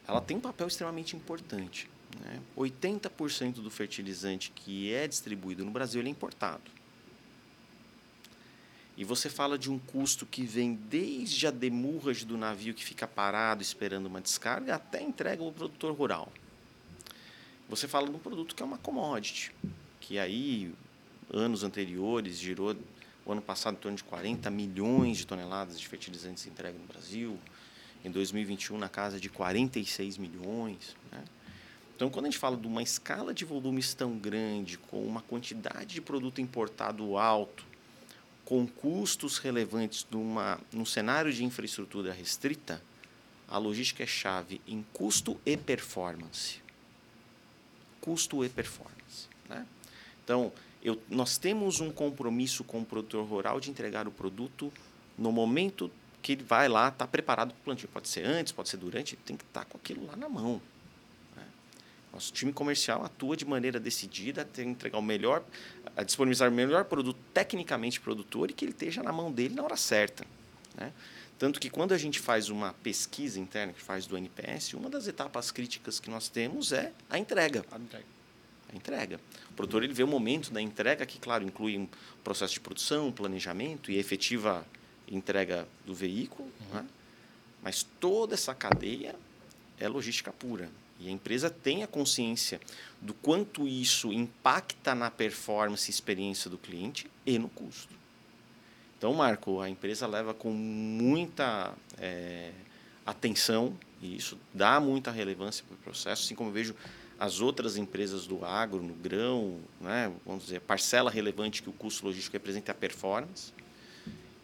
[0.08, 1.88] ela tem um papel extremamente importante.
[2.20, 2.40] Né?
[2.56, 6.68] 80% do fertilizante que é distribuído no Brasil é importado.
[8.96, 13.06] E você fala de um custo que vem desde a demurragem do navio que fica
[13.06, 16.32] parado esperando uma descarga até a entrega ao produtor rural.
[17.68, 19.52] Você fala de um produto que é uma commodity,
[20.00, 20.72] que aí,
[21.32, 22.76] anos anteriores, girou,
[23.24, 27.36] o ano passado, em torno de 40 milhões de toneladas de fertilizantes entregues no Brasil,
[28.04, 30.94] em 2021, na casa de 46 milhões.
[31.10, 31.24] Né?
[31.96, 35.94] Então, quando a gente fala de uma escala de volumes tão grande, com uma quantidade
[35.94, 37.64] de produto importado alto,
[38.44, 42.80] com custos relevantes numa, num cenário de infraestrutura restrita,
[43.48, 46.64] a logística é chave em custo e performance.
[48.00, 49.28] Custo e performance.
[49.48, 49.66] Né?
[50.24, 54.72] Então, eu, nós temos um compromisso com o produtor rural de entregar o produto
[55.18, 55.90] no momento
[56.22, 57.88] que ele vai lá, está preparado para o plantio.
[57.88, 60.60] Pode ser antes, pode ser durante, tem que estar tá com aquilo lá na mão.
[62.16, 65.44] Nosso time comercial atua de maneira decidida, que entregar o melhor,
[65.94, 69.62] a disponibilizar o melhor produto tecnicamente produtor e que ele esteja na mão dele na
[69.62, 70.24] hora certa.
[70.78, 70.94] Né?
[71.38, 75.06] Tanto que quando a gente faz uma pesquisa interna que faz do NPS, uma das
[75.06, 77.64] etapas críticas que nós temos é a entrega.
[77.70, 78.06] A entrega.
[78.72, 79.20] A entrega.
[79.50, 81.86] O produtor ele vê o momento da entrega, que, claro, inclui um
[82.24, 84.66] processo de produção, planejamento e efetiva
[85.06, 86.50] entrega do veículo.
[86.60, 86.80] Uhum.
[86.80, 86.86] Né?
[87.62, 89.14] Mas toda essa cadeia
[89.78, 90.70] é logística pura.
[90.98, 92.58] E a empresa tem a consciência
[93.00, 97.94] do quanto isso impacta na performance e experiência do cliente e no custo.
[98.98, 102.50] Então, Marco, a empresa leva com muita é,
[103.04, 106.74] atenção e isso dá muita relevância para o processo, assim como vejo
[107.18, 112.04] as outras empresas do agro, no grão, né, vamos dizer, parcela relevante que o custo
[112.04, 113.52] logístico representa é a performance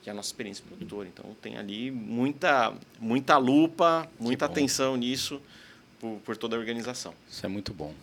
[0.05, 1.09] e a nossa experiência produtora.
[1.09, 5.41] Então, tem ali muita, muita lupa, muita atenção nisso
[6.01, 7.15] por, por toda a organização.
[7.31, 7.95] Isso é muito bom.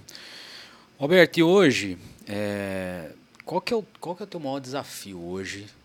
[0.97, 3.11] Roberto, e hoje, é,
[3.43, 5.78] qual, que é o, qual que é o teu maior desafio hoje, é,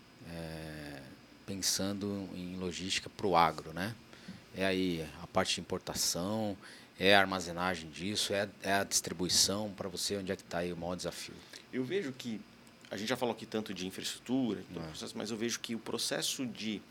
[1.45, 3.93] pensando em logística para o agro, né?
[4.55, 6.57] É aí a parte de importação,
[6.99, 10.71] é a armazenagem disso, é, é a distribuição para você, onde é que está aí
[10.71, 11.35] o maior desafio?
[11.71, 12.39] Eu vejo que,
[12.89, 14.79] a gente já falou aqui tanto de infraestrutura, é.
[14.79, 16.81] processo, mas eu vejo que o processo de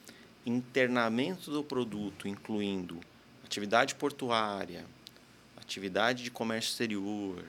[0.44, 3.00] internamento do produto, incluindo
[3.44, 4.84] atividade portuária,
[5.56, 7.42] atividade de comércio exterior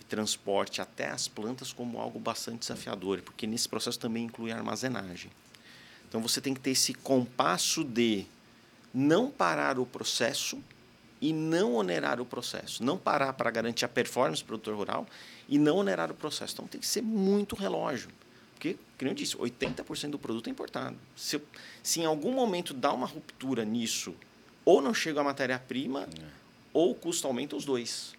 [0.00, 4.56] e transporte até as plantas como algo bastante desafiador, porque nesse processo também inclui a
[4.56, 5.30] armazenagem.
[6.08, 8.26] Então você tem que ter esse compasso de
[8.92, 10.58] não parar o processo
[11.20, 12.82] e não onerar o processo.
[12.82, 15.06] Não parar para garantir a performance do produtor rural
[15.48, 16.54] e não onerar o processo.
[16.54, 18.10] Então tem que ser muito relógio.
[18.54, 20.96] Porque, como eu disse, 80% do produto é importado.
[21.14, 21.40] Se,
[21.82, 24.14] se em algum momento dá uma ruptura nisso,
[24.64, 26.38] ou não chega a matéria-prima, é
[26.72, 28.14] ou o custo aumenta os dois.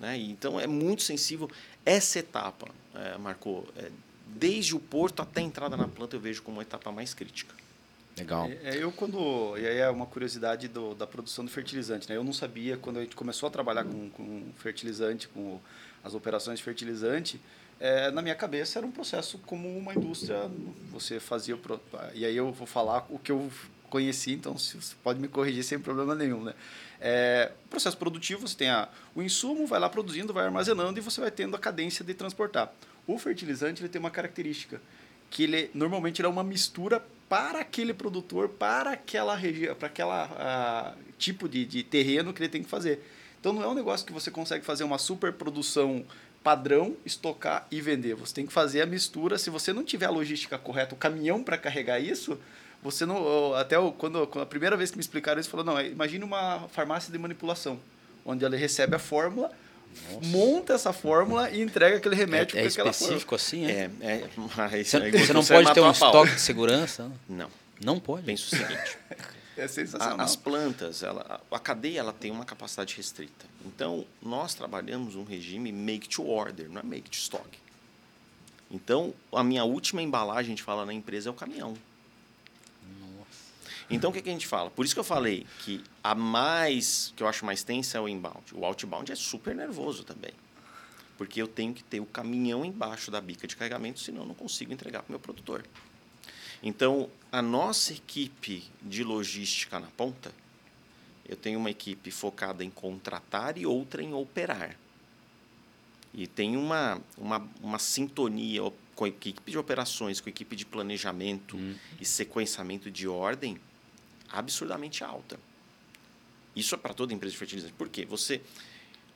[0.00, 0.16] Né?
[0.18, 1.50] Então é muito sensível.
[1.84, 3.90] Essa etapa, é, Marcou, é,
[4.36, 7.54] desde o porto até a entrada na planta, eu vejo como uma etapa mais crítica.
[8.16, 8.46] Legal.
[8.46, 12.16] É, é, eu quando e aí é uma curiosidade do, da produção do fertilizante, né?
[12.16, 15.58] Eu não sabia quando a gente começou a trabalhar com, com fertilizante, com
[16.04, 17.40] as operações de fertilizante,
[17.80, 20.48] é, na minha cabeça era um processo como uma indústria.
[20.92, 21.58] Você fazia
[22.14, 23.50] e aí eu vou falar o que eu
[23.88, 26.54] conheci, então você pode me corrigir sem problema nenhum, né?
[27.00, 31.20] É, processo produtivo, você tem a, o insumo, vai lá produzindo, vai armazenando e você
[31.20, 32.72] vai tendo a cadência de transportar.
[33.06, 34.80] O fertilizante ele tem uma característica
[35.30, 40.94] que ele normalmente ele é uma mistura para aquele produtor, para aquela região, para aquela
[41.18, 43.02] tipo de, de terreno que ele tem que fazer.
[43.40, 46.04] Então não é um negócio que você consegue fazer uma super produção
[46.42, 48.14] padrão, estocar e vender.
[48.14, 49.38] Você tem que fazer a mistura.
[49.38, 52.38] Se você não tiver a logística correta, o caminhão para carregar isso,
[52.82, 53.54] você não.
[53.54, 57.12] Até quando, quando a primeira vez que me explicaram isso, falou: não, imagine uma farmácia
[57.12, 57.80] de manipulação,
[58.24, 59.50] onde ela recebe a fórmula.
[60.10, 60.26] Nossa.
[60.26, 63.90] monta essa fórmula e entrega aquele remédio é, é específico assim, é?
[64.00, 67.10] É, é mas você, você não pode ter um estoque de segurança?
[67.28, 67.50] Não.
[67.82, 68.24] Não pode?
[68.24, 68.98] Penso o seguinte.
[69.56, 70.20] é sensacional.
[70.20, 73.44] As plantas, ela, a cadeia ela tem uma capacidade restrita.
[73.64, 77.48] Então, nós trabalhamos um regime make to order, não é make to stock.
[78.70, 81.74] Então, a minha última embalagem, a gente fala na empresa, é o caminhão.
[83.92, 84.70] Então, o que, que a gente fala?
[84.70, 88.08] Por isso que eu falei que a mais, que eu acho mais tensa é o
[88.08, 88.54] inbound.
[88.54, 90.32] O outbound é super nervoso também.
[91.18, 94.34] Porque eu tenho que ter o caminhão embaixo da bica de carregamento, senão eu não
[94.34, 95.62] consigo entregar para o meu produtor.
[96.62, 100.32] Então, a nossa equipe de logística na ponta,
[101.28, 104.74] eu tenho uma equipe focada em contratar e outra em operar.
[106.14, 108.62] E tem uma, uma, uma sintonia
[108.94, 111.74] com a equipe de operações, com a equipe de planejamento hum.
[112.00, 113.60] e sequenciamento de ordem
[114.32, 115.38] absurdamente alta.
[116.54, 117.74] Isso é para toda empresa de fertilizante.
[117.74, 118.04] Por quê?
[118.06, 118.40] Você.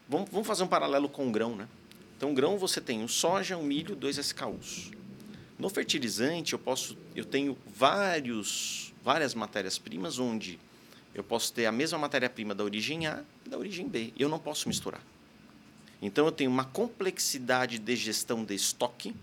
[0.08, 1.68] Vamos, vamos fazer um paralelo com o grão, né?
[2.16, 4.90] Então, grão você tem um soja, um milho, dois SKUs.
[5.58, 10.58] No fertilizante, eu posso, eu tenho vários, várias matérias-primas onde
[11.14, 14.12] eu posso ter a mesma matéria-prima da origem A e da origem B.
[14.18, 15.02] Eu não posso misturar.
[16.00, 19.14] Então, eu tenho uma complexidade de gestão de estoque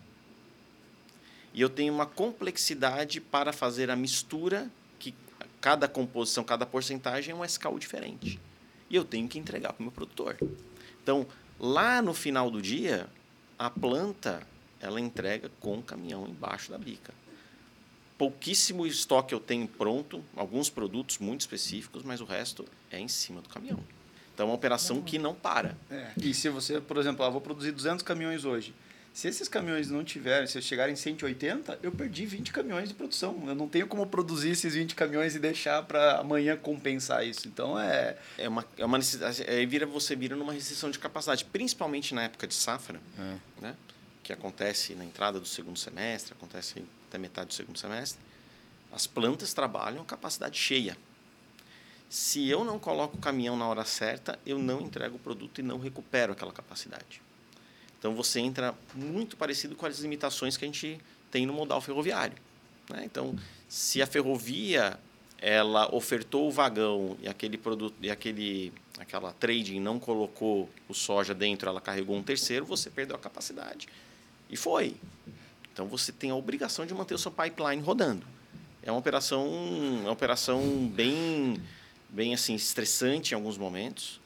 [1.53, 4.69] e eu tenho uma complexidade para fazer a mistura
[5.63, 8.37] cada composição, cada porcentagem é um SKU diferente.
[8.89, 10.37] E eu tenho que entregar para o meu produtor.
[11.01, 11.25] Então,
[11.57, 13.07] lá no final do dia,
[13.57, 14.45] a planta
[14.81, 17.13] ela entrega com o caminhão embaixo da bica.
[18.17, 23.39] Pouquíssimo estoque eu tenho pronto, alguns produtos muito específicos, mas o resto é em cima
[23.39, 23.79] do caminhão.
[24.33, 25.77] Então, é uma operação que não para.
[25.89, 26.11] É.
[26.17, 28.75] E se você, por exemplo, ah, vou produzir 200 caminhões hoje.
[29.13, 33.43] Se esses caminhões não tiverem, se chegarem em 180, eu perdi 20 caminhões de produção.
[33.45, 37.47] Eu não tenho como produzir esses 20 caminhões e deixar para amanhã compensar isso.
[37.47, 38.17] Então é.
[38.39, 39.43] É uma, é uma necessidade.
[39.47, 43.35] Aí vira, você vira numa restrição de capacidade, principalmente na época de safra, É.
[43.61, 43.75] né?
[44.23, 48.19] que acontece na entrada do segundo semestre, acontece até metade do segundo semestre.
[48.91, 50.97] As plantas trabalham a capacidade cheia.
[52.09, 55.61] Se eu não coloco o caminhão na hora certa, eu não entrego o produto e
[55.61, 57.21] não recupero aquela capacidade.
[58.03, 60.99] Então você entra muito parecido com as limitações que a gente
[61.31, 62.35] tem no modal ferroviário.
[62.89, 63.03] né?
[63.05, 63.33] Então,
[63.69, 64.99] se a ferrovia
[65.39, 71.33] ela ofertou o vagão e aquele produto e aquele aquela trading não colocou o soja
[71.33, 73.87] dentro, ela carregou um terceiro, você perdeu a capacidade.
[74.49, 74.97] E foi.
[75.71, 78.27] Então você tem a obrigação de manter o seu pipeline rodando.
[78.81, 81.55] É uma operação, uma operação bem
[82.09, 84.19] bem assim estressante em alguns momentos,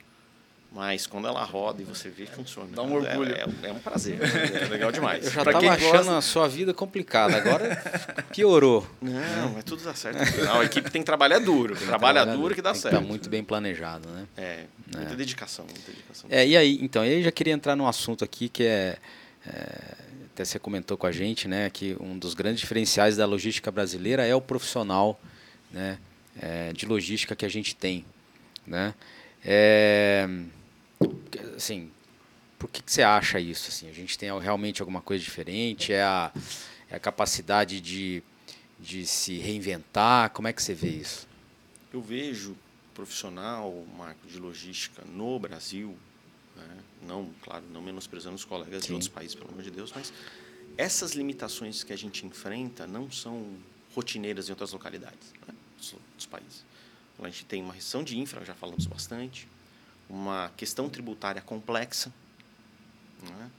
[0.72, 2.70] mas quando ela roda e você vê funciona.
[2.76, 3.34] Dá um orgulho.
[3.34, 4.20] É, é- é um prazer.
[4.54, 5.26] É legal demais.
[5.26, 7.76] Eu já estava achando gosta- a sua vida complicada, agora
[8.34, 8.88] piorou.
[9.02, 10.24] Não, mas tudo dá certo.
[10.26, 10.62] final.
[10.62, 11.76] A equipe tem que trabalhar duro.
[11.76, 12.96] Trabalha duro que dá Tem certo.
[12.96, 14.28] Tá muito bem planejado, né?
[14.38, 16.30] É, muita dedicação, muita dedicação.
[16.30, 18.98] É, e aí, então, aí eu já queria entrar num assunto aqui que é,
[19.48, 19.82] é,
[20.34, 24.26] até você comentou com a gente, né, que um dos grandes diferenciais da logística brasileira
[24.26, 25.20] é o profissional,
[25.72, 25.98] né,
[26.40, 28.06] é, de logística que a gente tem,
[28.66, 28.94] né?
[29.44, 30.28] É,
[31.56, 31.92] assim,
[32.58, 33.70] por que, que você acha isso?
[33.70, 35.94] Assim, a gente tem realmente alguma coisa diferente?
[35.94, 36.32] É a,
[36.90, 38.24] é a capacidade de,
[38.80, 40.32] de se reinventar?
[40.32, 41.28] Como é que você vê isso?
[41.94, 42.58] Eu vejo
[42.94, 45.96] profissional, Marco, de logística no Brasil,
[46.56, 46.78] né?
[47.04, 48.88] não, claro, não menosprezando os colegas Sim.
[48.88, 50.12] de outros países, pelo amor de Deus, mas
[50.76, 53.56] essas limitações que a gente enfrenta não são
[53.94, 55.54] rotineiras em outras localidades né?
[55.78, 56.66] dos, dos países.
[57.20, 59.48] A gente tem uma restrição de infra, já falamos bastante,
[60.10, 62.14] uma questão tributária complexa,
[63.24, 63.52] né?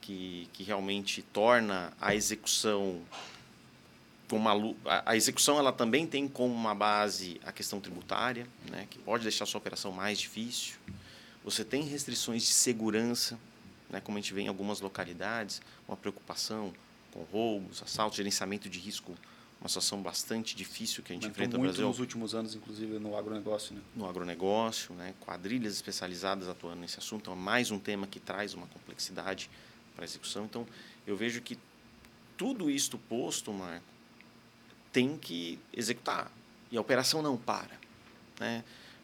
[0.00, 3.02] que, que realmente torna a execução
[4.30, 4.52] uma
[5.06, 9.44] a execução ela também tem como uma base a questão tributária, né, que pode deixar
[9.44, 10.76] a sua operação mais difícil.
[11.42, 13.38] Você tem restrições de segurança,
[13.88, 16.74] né, como a gente vê em algumas localidades, uma preocupação
[17.10, 19.14] com roubos, assaltos, gerenciamento de risco,
[19.60, 22.98] uma situação bastante difícil que a gente Aumentou enfrenta no Brasil nos últimos anos, inclusive
[22.98, 23.80] no agronegócio, né?
[23.94, 28.54] no agronegócio, né, quadrilhas especializadas atuando nesse assunto, então é mais um tema que traz
[28.54, 29.50] uma complexidade
[29.96, 30.44] para a execução.
[30.44, 30.66] Então,
[31.06, 31.58] eu vejo que
[32.36, 33.84] tudo isto posto, Marco,
[34.92, 36.30] tem que executar.
[36.70, 37.76] E a operação não para.
[38.38, 38.62] Né?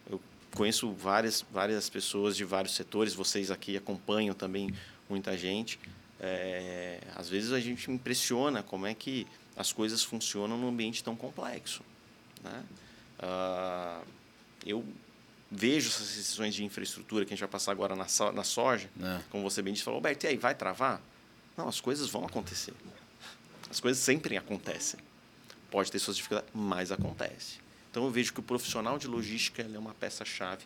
[0.09, 0.21] Eu
[0.55, 4.73] conheço várias, várias pessoas de vários setores, vocês aqui acompanham também
[5.09, 5.81] muita gente.
[6.21, 11.15] É, às vezes a gente impressiona como é que as coisas funcionam num ambiente tão
[11.17, 11.83] complexo.
[12.43, 12.65] Né?
[13.21, 14.03] Ah,
[14.67, 14.85] eu
[15.51, 18.91] vejo essas decisões de infraestrutura que a gente vai passar agora na, so- na soja,
[18.97, 19.23] Né?
[19.31, 21.01] como você bem disse, falou, Alberto, e aí, vai travar?
[21.57, 22.75] Não, as coisas vão acontecer.
[23.71, 24.99] As coisas sempre acontecem.
[25.71, 27.59] Pode ter suas dificuldades, mas acontece.
[27.91, 30.65] Então eu vejo que o profissional de logística é uma peça-chave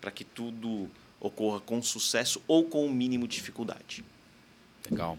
[0.00, 4.04] para que tudo ocorra com sucesso ou com o mínimo de dificuldade.
[4.90, 5.18] Legal.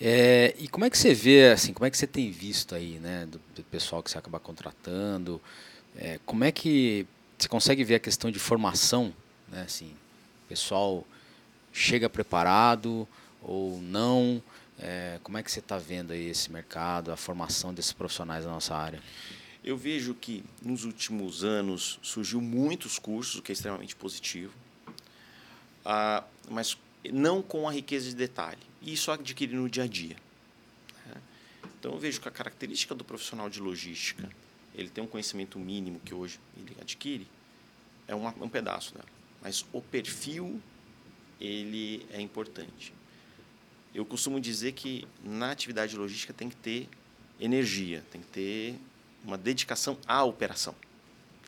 [0.00, 2.98] É, e como é que você vê, assim, como é que você tem visto aí,
[2.98, 5.40] né, do, do pessoal que você acaba contratando?
[5.96, 7.06] É, como é que
[7.38, 9.12] você consegue ver a questão de formação,
[9.48, 9.94] né, assim,
[10.44, 11.06] o pessoal
[11.72, 13.08] chega preparado
[13.42, 14.42] ou não?
[14.78, 18.50] É, como é que você está vendo aí esse mercado, a formação desses profissionais da
[18.50, 19.00] nossa área?
[19.64, 24.52] Eu vejo que nos últimos anos surgiu muitos cursos, o que é extremamente positivo,
[25.84, 26.76] ah, mas
[27.10, 28.60] não com a riqueza de detalhe.
[28.86, 30.16] E isso adquire no dia a dia.
[31.06, 31.20] né?
[31.78, 34.30] Então eu vejo que a característica do profissional de logística,
[34.72, 37.26] ele tem um conhecimento mínimo que hoje ele adquire,
[38.06, 39.08] é uma, um pedaço dela.
[39.42, 40.62] Mas o perfil,
[41.40, 42.94] ele é importante.
[43.92, 46.88] Eu costumo dizer que na atividade logística tem que ter
[47.40, 48.78] energia, tem que ter
[49.24, 50.76] uma dedicação à operação.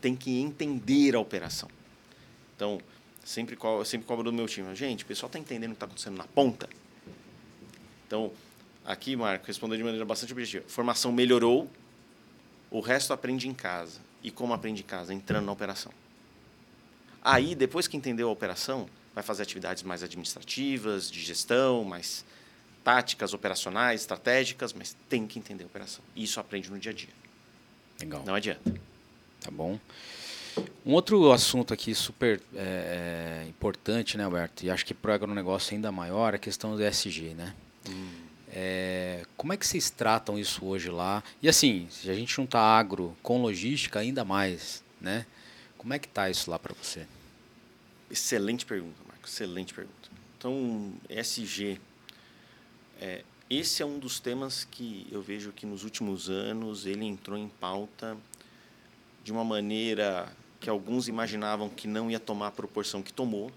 [0.00, 1.68] Tem que entender a operação.
[2.56, 2.80] Então,
[3.24, 4.74] sempre sempre cobro do meu time.
[4.74, 6.68] Gente, o pessoal está entendendo o que está acontecendo na ponta?
[8.08, 8.32] Então,
[8.86, 10.64] aqui, Marco, respondendo de maneira bastante objetiva.
[10.66, 11.70] Formação melhorou,
[12.70, 14.00] o resto aprende em casa.
[14.24, 15.12] E como aprende em casa?
[15.12, 15.92] Entrando na operação.
[17.22, 22.24] Aí, depois que entendeu a operação, vai fazer atividades mais administrativas, de gestão, mais
[22.82, 26.02] táticas, operacionais, estratégicas, mas tem que entender a operação.
[26.16, 27.10] E isso aprende no dia a dia.
[28.00, 28.22] Legal.
[28.24, 28.74] Não adianta.
[29.40, 29.78] Tá bom.
[30.84, 34.64] Um outro assunto aqui super é, importante, né, Alberto?
[34.64, 37.54] E acho que para o agronegócio ainda maior, é a questão do ESG, né?
[38.50, 41.22] É, como é que vocês tratam isso hoje lá?
[41.42, 45.26] E assim, se a gente juntar agro com logística, ainda mais, né?
[45.76, 47.06] Como é que está isso lá para você?
[48.10, 49.26] Excelente pergunta, Marco.
[49.26, 50.08] Excelente pergunta.
[50.36, 51.80] Então, ESG,
[53.00, 57.36] é, esse é um dos temas que eu vejo que nos últimos anos ele entrou
[57.36, 58.16] em pauta
[59.22, 63.52] de uma maneira que alguns imaginavam que não ia tomar a proporção que tomou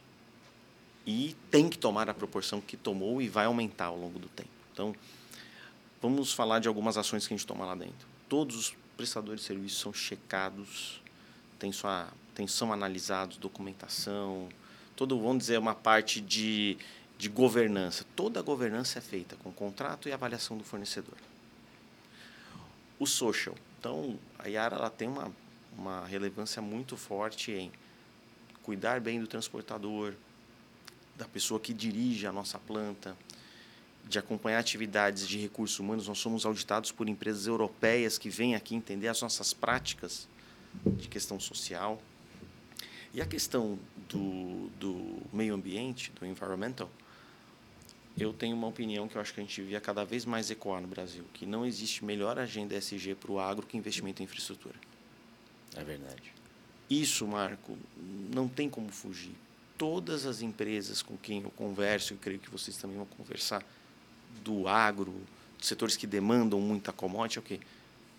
[1.05, 4.49] e tem que tomar a proporção que tomou e vai aumentar ao longo do tempo.
[4.73, 4.95] Então,
[6.01, 8.07] vamos falar de algumas ações que a gente toma lá dentro.
[8.29, 11.01] Todos os prestadores de serviços são checados,
[11.57, 14.49] tem sua, tem, são analisados, documentação,
[14.95, 16.77] todo, vamos dizer, uma parte de,
[17.17, 18.05] de governança.
[18.15, 21.17] Toda a governança é feita com contrato e avaliação do fornecedor.
[22.99, 23.55] O social.
[23.79, 25.31] Então, a Yara ela tem uma,
[25.75, 27.71] uma relevância muito forte em
[28.61, 30.13] cuidar bem do transportador,
[31.21, 33.15] da pessoa que dirige a nossa planta,
[34.09, 36.07] de acompanhar atividades de recursos humanos.
[36.07, 40.27] Nós somos auditados por empresas europeias que vêm aqui entender as nossas práticas
[40.97, 42.01] de questão social.
[43.13, 43.77] E a questão
[44.09, 46.89] do, do meio ambiente, do environmental,
[48.17, 50.81] eu tenho uma opinião que eu acho que a gente devia cada vez mais ecoar
[50.81, 54.75] no Brasil, que não existe melhor agenda SG para o agro que investimento em infraestrutura.
[55.75, 56.33] É verdade.
[56.89, 57.77] Isso, Marco,
[58.33, 59.35] não tem como fugir.
[59.81, 63.65] Todas as empresas com quem eu converso, e creio que vocês também vão conversar,
[64.43, 65.11] do agro,
[65.59, 67.59] setores que demandam muita commodity, é o quê?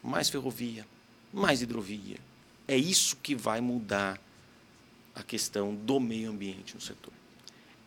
[0.03, 0.85] Mais ferrovia,
[1.33, 2.17] mais hidrovia.
[2.67, 4.21] É isso que vai mudar
[5.15, 7.13] a questão do meio ambiente no setor.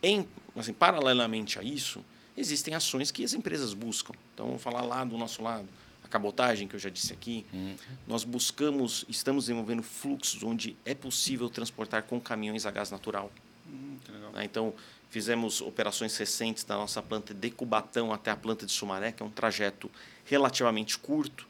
[0.02, 2.02] Em, assim, paralelamente a isso,
[2.34, 4.14] existem ações que as empresas buscam.
[4.32, 5.68] Então, vamos falar lá do nosso lado.
[6.02, 7.44] A cabotagem, que eu já disse aqui.
[7.52, 7.76] Uhum.
[8.06, 13.30] Nós buscamos, estamos desenvolvendo fluxos onde é possível transportar com caminhões a gás natural.
[13.68, 13.98] Uhum,
[14.42, 14.74] então,
[15.16, 19.26] Fizemos operações recentes da nossa planta de Cubatão até a planta de Sumaré, que é
[19.26, 19.90] um trajeto
[20.24, 21.46] relativamente curto,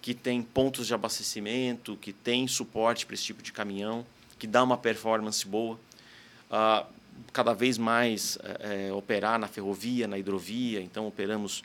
[0.00, 4.06] que tem pontos de abastecimento, que tem suporte para esse tipo de caminhão,
[4.38, 5.78] que dá uma performance boa.
[6.50, 6.86] Uh,
[7.32, 11.62] cada vez mais é, operar na ferrovia, na hidrovia, então operamos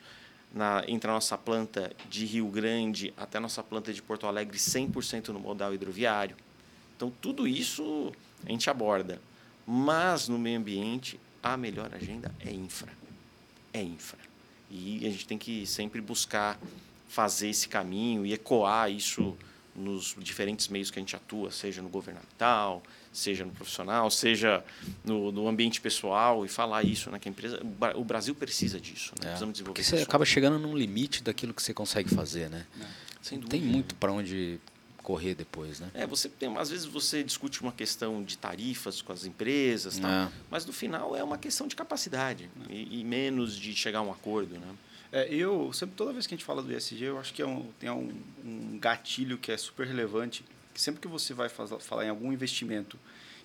[0.52, 4.58] na, entre a nossa planta de Rio Grande até a nossa planta de Porto Alegre
[4.58, 6.36] 100% no modal hidroviário.
[6.94, 8.12] Então, tudo isso
[8.44, 9.18] a gente aborda.
[9.66, 12.92] Mas no meio ambiente a melhor agenda é infra.
[13.72, 14.18] É infra.
[14.70, 16.58] E a gente tem que sempre buscar
[17.08, 19.36] fazer esse caminho e ecoar isso
[19.74, 24.64] nos diferentes meios que a gente atua, seja no governamental, seja no profissional, seja
[25.04, 27.18] no, no ambiente pessoal e falar isso, né?
[27.18, 27.60] Que a empresa,
[27.94, 29.26] o Brasil precisa disso, né?
[29.26, 29.80] É, Precisamos desenvolver.
[29.80, 32.66] Porque você acaba chegando num limite daquilo que você consegue fazer, né?
[32.80, 32.84] É.
[33.22, 33.56] Sem dúvida.
[33.58, 34.58] Tem muito para onde
[35.06, 35.88] correr depois, né?
[35.94, 40.10] É, você tem, às vezes você discute uma questão de tarifas com as empresas, tal,
[40.10, 40.28] é.
[40.50, 44.10] mas no final é uma questão de capacidade e, e, menos de chegar a um
[44.10, 44.74] acordo, né?
[45.12, 47.46] É, eu sempre toda vez que a gente fala do ESG, eu acho que é
[47.46, 48.12] um, tem um,
[48.44, 50.44] um gatilho que é super relevante,
[50.74, 52.98] que sempre que você vai fazer, falar em algum investimento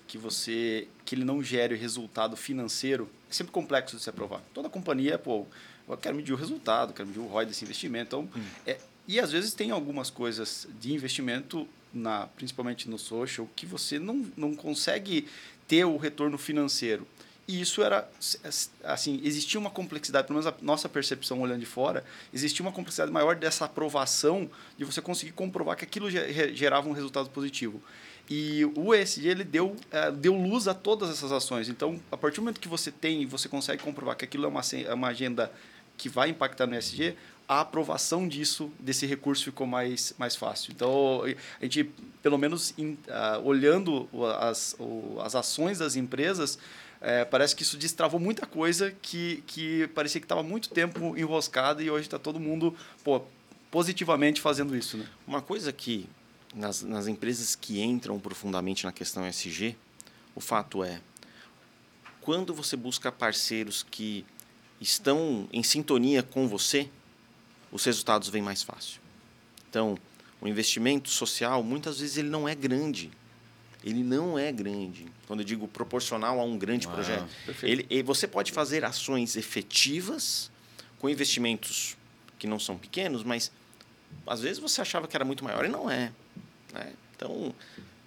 [0.08, 4.40] que você que ele não gere resultado financeiro, é sempre complexo de se aprovar.
[4.52, 5.46] Toda companhia, pô,
[5.88, 8.08] eu quero medir o resultado, quero medir o ROI desse investimento.
[8.08, 8.44] Então, hum.
[8.66, 13.98] é, e às vezes tem algumas coisas de investimento, na, principalmente no social, que você
[13.98, 15.28] não, não consegue
[15.66, 17.06] ter o retorno financeiro.
[17.46, 18.08] E isso era,
[18.84, 23.10] assim, existia uma complexidade, pelo menos a nossa percepção olhando de fora, existia uma complexidade
[23.10, 24.48] maior dessa aprovação,
[24.78, 27.82] de você conseguir comprovar que aquilo gerava um resultado positivo.
[28.30, 31.68] E o ESG ele deu, é, deu luz a todas essas ações.
[31.68, 34.62] Então, a partir do momento que você tem, você consegue comprovar que aquilo é uma,
[34.86, 35.52] é uma agenda
[35.98, 37.16] que vai impactar no ESG,
[37.48, 40.72] a aprovação disso, desse recurso, ficou mais, mais fácil.
[40.72, 41.22] Então,
[41.60, 41.84] a gente,
[42.22, 44.76] pelo menos in, uh, olhando as,
[45.20, 46.58] as ações das empresas,
[47.00, 51.82] é, parece que isso destravou muita coisa que, que parecia que estava muito tempo enroscada
[51.82, 53.22] e hoje está todo mundo pô,
[53.72, 54.96] positivamente fazendo isso.
[54.96, 55.06] Né?
[55.26, 56.08] Uma coisa que,
[56.54, 59.74] nas, nas empresas que entram profundamente na questão SG,
[60.34, 61.00] o fato é,
[62.20, 64.24] quando você busca parceiros que
[64.80, 66.88] estão em sintonia com você,
[67.72, 69.00] os resultados vêm mais fácil.
[69.68, 69.98] Então,
[70.40, 73.10] o investimento social, muitas vezes, ele não é grande.
[73.82, 75.06] Ele não é grande.
[75.26, 77.26] Quando eu digo proporcional a um grande ah, projeto.
[77.62, 80.50] Ele, ele, você pode fazer ações efetivas
[80.98, 81.96] com investimentos
[82.38, 83.50] que não são pequenos, mas
[84.26, 86.12] às vezes você achava que era muito maior e não é.
[86.72, 86.92] Né?
[87.16, 87.54] Então,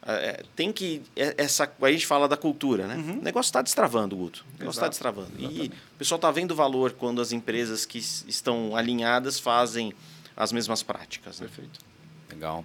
[0.05, 1.01] é, tem que.
[1.15, 2.95] É, essa, a gente fala da cultura, né?
[2.95, 3.19] Uhum.
[3.19, 4.45] O negócio está destravando, Guto.
[4.55, 5.31] O negócio está destravando.
[5.37, 5.65] Exatamente.
[5.65, 9.93] E o pessoal está vendo valor quando as empresas que estão alinhadas fazem
[10.37, 11.39] as mesmas práticas.
[11.39, 11.47] Né?
[11.47, 11.79] Perfeito.
[12.29, 12.63] Legal.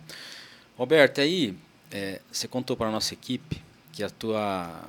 [0.77, 1.57] Roberto, aí
[1.91, 3.63] é, você contou para a nossa equipe
[3.93, 4.89] que a tua,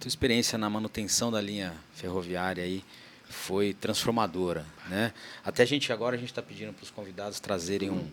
[0.00, 2.84] tua experiência na manutenção da linha ferroviária aí
[3.28, 5.12] foi transformadora, né?
[5.44, 8.08] Até a gente agora a gente está pedindo para os convidados trazerem um,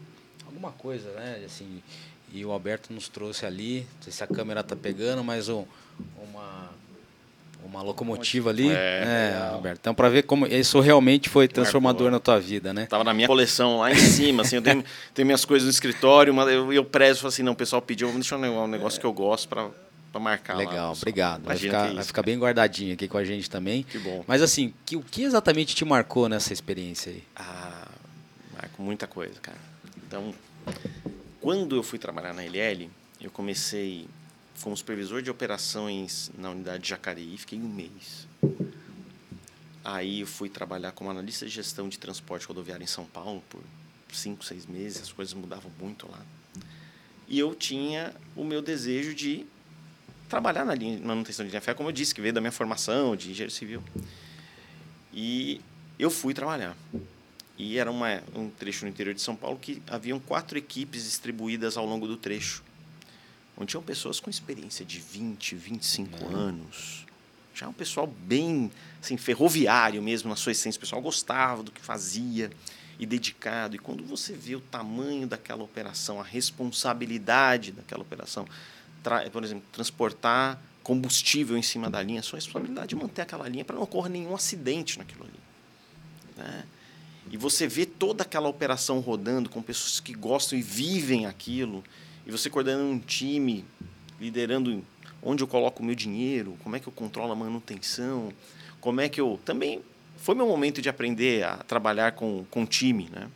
[0.45, 1.43] alguma coisa, né?
[1.45, 1.83] Assim,
[2.33, 5.65] e o Alberto nos trouxe ali, não sei se a câmera está pegando, mas um,
[6.21, 6.69] uma
[7.63, 9.79] uma locomotiva ali, é, é Alberto.
[9.81, 12.87] Então para ver como isso realmente foi transformador na tua vida, né?
[12.87, 16.33] Tava na minha coleção lá em cima, assim, eu tenho, tenho minhas coisas no escritório,
[16.33, 19.13] mas eu, eu prezo assim, não, o pessoal pediu, vamos deixar um negócio que eu
[19.13, 19.69] gosto para
[20.11, 21.43] para marcar Legal, lá, obrigado.
[21.43, 23.83] Vai ficar, é vai ficar, bem guardadinho aqui com a gente também.
[23.83, 24.25] Que bom.
[24.27, 27.23] Mas assim, que, o que exatamente te marcou nessa experiência aí?
[27.33, 27.87] Ah,
[28.53, 29.57] marcou muita coisa, cara.
[30.05, 30.33] Então,
[31.41, 32.89] quando eu fui trabalhar na LL,
[33.19, 34.07] eu comecei
[34.61, 38.27] como supervisor de operações na unidade de Jacareí, fiquei um mês.
[39.83, 43.61] Aí eu fui trabalhar como analista de gestão de transporte rodoviário em São Paulo por
[44.13, 46.23] cinco, seis meses, as coisas mudavam muito lá.
[47.27, 49.45] E eu tinha o meu desejo de
[50.29, 53.15] trabalhar na linha, manutenção de linha férrea, como eu disse, que veio da minha formação
[53.15, 53.83] de engenheiro civil.
[55.11, 55.59] E
[55.97, 56.77] eu fui trabalhar.
[57.57, 61.77] E era uma, um trecho no interior de São Paulo que haviam quatro equipes distribuídas
[61.77, 62.63] ao longo do trecho,
[63.57, 66.35] onde tinham pessoas com experiência de 20, 25 uhum.
[66.35, 67.05] anos.
[67.53, 68.71] Já um pessoal bem
[69.01, 70.77] assim, ferroviário mesmo, na sua essência.
[70.77, 72.49] O pessoal gostava do que fazia
[72.97, 73.75] e dedicado.
[73.75, 78.47] E quando você vê o tamanho daquela operação, a responsabilidade daquela operação,
[79.31, 83.65] por exemplo, transportar combustível em cima da linha, a sua responsabilidade de manter aquela linha
[83.65, 85.39] para não ocorrer nenhum acidente naquilo ali.
[86.37, 86.63] Né?
[87.29, 91.83] E você vê toda aquela operação rodando com pessoas que gostam e vivem aquilo,
[92.25, 93.65] e você coordenando um time,
[94.19, 94.83] liderando
[95.21, 98.33] onde eu coloco o meu dinheiro, como é que eu controlo a manutenção,
[98.79, 99.39] como é que eu.
[99.45, 99.81] Também
[100.17, 103.27] foi meu momento de aprender a trabalhar com, com time, né?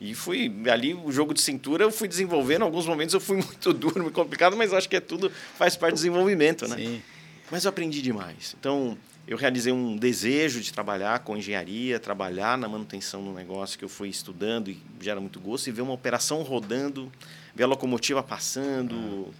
[0.00, 2.62] E fui ali, o jogo de cintura, eu fui desenvolvendo.
[2.62, 5.76] Em alguns momentos eu fui muito duro, muito complicado, mas acho que é tudo, faz
[5.76, 6.76] parte do desenvolvimento, né?
[6.76, 7.02] Sim.
[7.50, 8.56] Mas eu aprendi demais.
[8.58, 13.84] Então, eu realizei um desejo de trabalhar com engenharia, trabalhar na manutenção do negócio que
[13.84, 17.10] eu fui estudando e gera muito gosto, e ver uma operação rodando,
[17.54, 19.32] ver a locomotiva passando,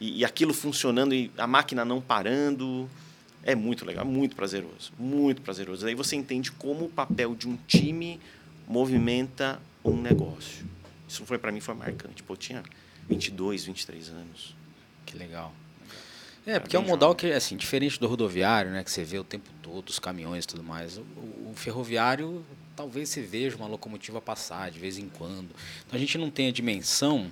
[0.00, 2.88] e, e aquilo funcionando, e a máquina não parando.
[3.42, 5.86] É muito legal, muito prazeroso, muito prazeroso.
[5.86, 8.18] Aí você entende como o papel de um time
[8.66, 10.64] movimenta um negócio.
[11.06, 12.22] Isso foi para mim foi marcante.
[12.22, 12.62] Pô, eu tinha
[13.06, 14.56] 22, 23 anos.
[15.04, 15.52] Que legal.
[16.46, 19.24] É, porque é um modal que, assim, diferente do rodoviário, né, que você vê o
[19.24, 22.44] tempo todo, os caminhões e tudo mais, o, o, ferroviário,
[22.76, 25.48] talvez você veja uma locomotiva passar de vez em quando.
[25.86, 27.30] Então a gente não tem a dimensão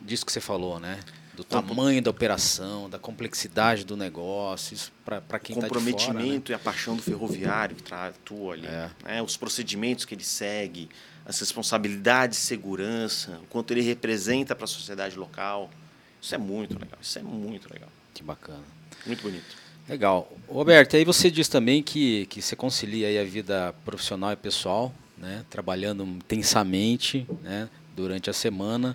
[0.00, 1.00] disso que você falou, né?
[1.34, 5.80] Do tamanho da operação, da complexidade do negócio, isso para quem está de fora.
[5.80, 6.54] O comprometimento né?
[6.54, 8.90] e a paixão do ferroviário que atua ali, é.
[9.04, 9.22] né?
[9.22, 10.88] os procedimentos que ele segue,
[11.24, 15.70] as responsabilidades de segurança, o quanto ele representa para a sociedade local.
[16.20, 17.88] Isso é muito legal, isso é muito legal.
[18.20, 18.62] Que bacana.
[19.06, 19.56] Muito bonito.
[19.88, 20.30] Legal.
[20.46, 24.92] Roberto, aí você diz também que, que você concilia aí a vida profissional e pessoal,
[25.16, 25.42] né?
[25.48, 27.66] trabalhando intensamente né?
[27.96, 28.94] durante a semana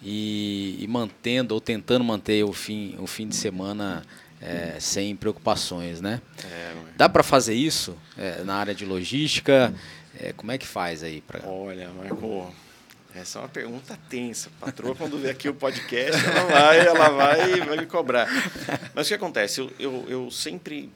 [0.00, 4.04] e, e mantendo ou tentando manter o fim, o fim de semana
[4.40, 6.22] é, sem preocupações, né?
[6.44, 9.74] É, Dá para fazer isso é, na área de logística?
[10.16, 11.22] É, como é que faz aí?
[11.22, 11.44] Pra...
[11.44, 12.54] Olha, Marco,
[13.14, 14.50] essa é uma pergunta tensa.
[14.60, 18.28] A patroa, quando vê aqui o podcast, ela vai, ela vai, vai me cobrar.
[18.94, 19.60] Mas o que acontece?
[19.60, 20.90] Eu, eu, eu sempre,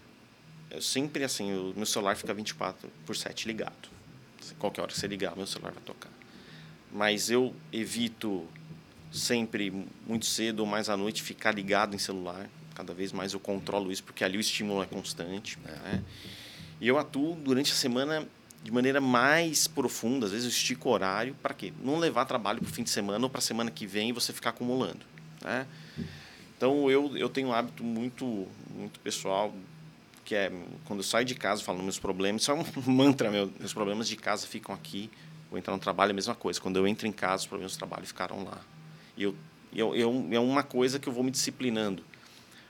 [0.71, 3.95] eu sempre assim, o meu celular fica 24 por 7 ligado.
[4.59, 6.11] Qualquer hora que você ligar, meu celular vai tocar.
[6.93, 8.47] Mas eu evito
[9.13, 9.73] sempre,
[10.07, 12.49] muito cedo ou mais à noite, ficar ligado em celular.
[12.75, 15.59] Cada vez mais eu controlo isso, porque ali o estímulo é constante.
[15.65, 15.71] É.
[15.71, 16.05] Né?
[16.81, 18.27] E eu atuo durante a semana
[18.65, 21.71] de maneira mais profunda, às vezes eu estico o horário, para quê?
[21.85, 24.13] Não levar trabalho para o fim de semana ou para a semana que vem e
[24.13, 25.01] você ficar acumulando.
[25.43, 25.67] Né?
[26.57, 29.55] Então, eu, eu tenho um hábito muito, muito pessoal,
[30.25, 30.51] que é,
[30.87, 34.09] quando eu saio de casa falando meus problemas, isso é um mantra meu, meus problemas
[34.09, 35.11] de casa ficam aqui,
[35.51, 36.59] vou entrar no trabalho, é a mesma coisa.
[36.59, 38.59] Quando eu entro em casa, os problemas do trabalho ficaram lá.
[39.15, 39.37] E eu,
[39.75, 42.03] eu, eu, é uma coisa que eu vou me disciplinando.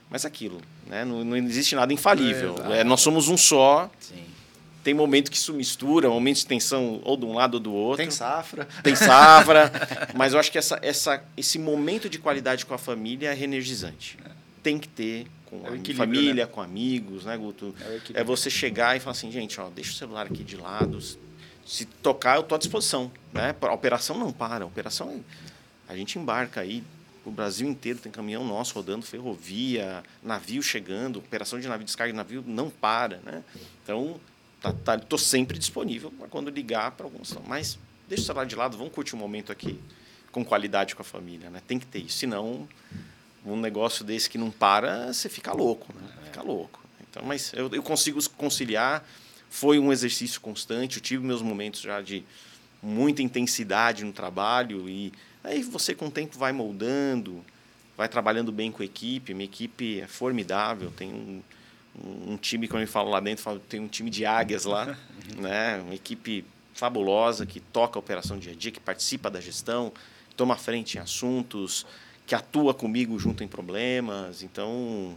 [0.09, 1.05] Mas aquilo, né?
[1.05, 2.55] não, não existe nada infalível.
[2.69, 3.89] É, é, nós somos um só.
[3.97, 4.35] Sim
[4.85, 7.97] tem momento que isso mistura, momentos de tensão ou de um lado ou do outro.
[7.97, 8.67] Tem safra.
[8.83, 9.71] Tem safra.
[10.13, 14.15] mas eu acho que essa, essa, esse momento de qualidade com a família é reenergizante.
[14.23, 14.29] É.
[14.61, 16.51] Tem que ter com é a família, né?
[16.51, 17.73] com amigos, né, Guto?
[17.81, 20.99] É, é, você chegar e falar assim, gente, ó, deixa o celular aqui de lado.
[21.65, 23.11] Se tocar, eu estou à disposição.
[23.33, 23.55] Né?
[23.59, 24.65] A operação não para.
[24.65, 25.23] A operação,
[25.89, 26.83] é, a gente embarca aí
[27.25, 32.17] o Brasil inteiro tem caminhão nosso rodando, ferrovia, navio chegando, operação de navio, descarga de
[32.17, 33.43] navio não para, né?
[33.83, 34.19] Então,
[34.65, 37.37] Tá, tá, tô sempre disponível para quando ligar para alguns.
[37.45, 39.79] Mas deixa o celular de lado, vamos curtir um momento aqui
[40.31, 41.61] com qualidade com a família, né?
[41.67, 42.67] Tem que ter isso, senão
[43.45, 46.09] um negócio desse que não para, você fica louco, né?
[46.25, 46.83] Fica louco.
[47.07, 49.05] Então, mas eu, eu consigo conciliar.
[49.49, 50.97] Foi um exercício constante.
[50.97, 52.25] Eu tive meus momentos já de
[52.81, 55.13] muita intensidade no trabalho e
[55.43, 57.45] aí você com o tempo vai moldando,
[57.95, 59.33] vai trabalhando bem com a equipe.
[59.33, 60.91] Minha equipe é formidável.
[60.91, 61.41] Tem um,
[62.03, 64.97] um time, quando eu falo lá dentro, falo, tem um time de águias lá,
[65.37, 65.81] né?
[65.81, 69.93] Uma equipe fabulosa que toca a operação dia a dia, que participa da gestão,
[70.35, 71.85] toma frente em assuntos,
[72.27, 74.43] que atua comigo junto em problemas.
[74.43, 75.15] Então,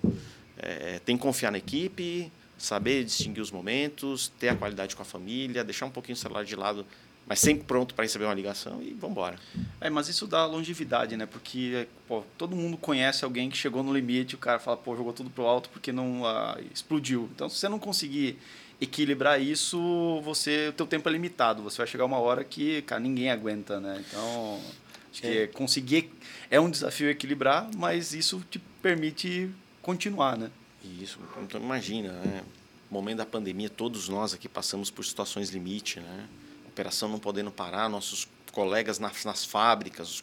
[0.56, 5.04] é, tem que confiar na equipe, saber distinguir os momentos, ter a qualidade com a
[5.04, 6.84] família, deixar um pouquinho o celular de lado,
[7.26, 9.38] mas sempre pronto para receber uma ligação e vamos embora.
[9.80, 11.26] É, mas isso dá longevidade, né?
[11.26, 15.12] Porque pô, todo mundo conhece alguém que chegou no limite, o cara fala, pô, jogou
[15.12, 17.28] tudo pro alto porque não ah, explodiu.
[17.34, 18.38] Então, se você não conseguir
[18.80, 21.62] equilibrar isso, você, o teu tempo é limitado.
[21.62, 24.02] Você vai chegar uma hora que, cara, ninguém aguenta, né?
[24.09, 24.61] Então,
[25.12, 25.46] acho que é.
[25.48, 26.11] conseguir
[26.50, 29.50] é um desafio equilibrar, mas isso te permite
[29.82, 30.50] continuar, né?
[30.84, 31.18] Isso.
[31.42, 32.44] Então, imagina, né?
[32.90, 36.28] No momento da pandemia, todos nós aqui passamos por situações limite, né?
[36.66, 40.22] Operação não podendo parar, nossos colegas nas, nas fábricas,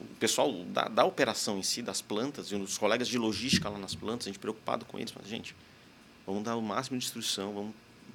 [0.00, 3.78] o pessoal da, da operação em si, das plantas, e os colegas de logística lá
[3.78, 5.54] nas plantas, a gente preocupado com eles, mas, gente,
[6.26, 7.74] vamos dar o máximo de instrução, vamos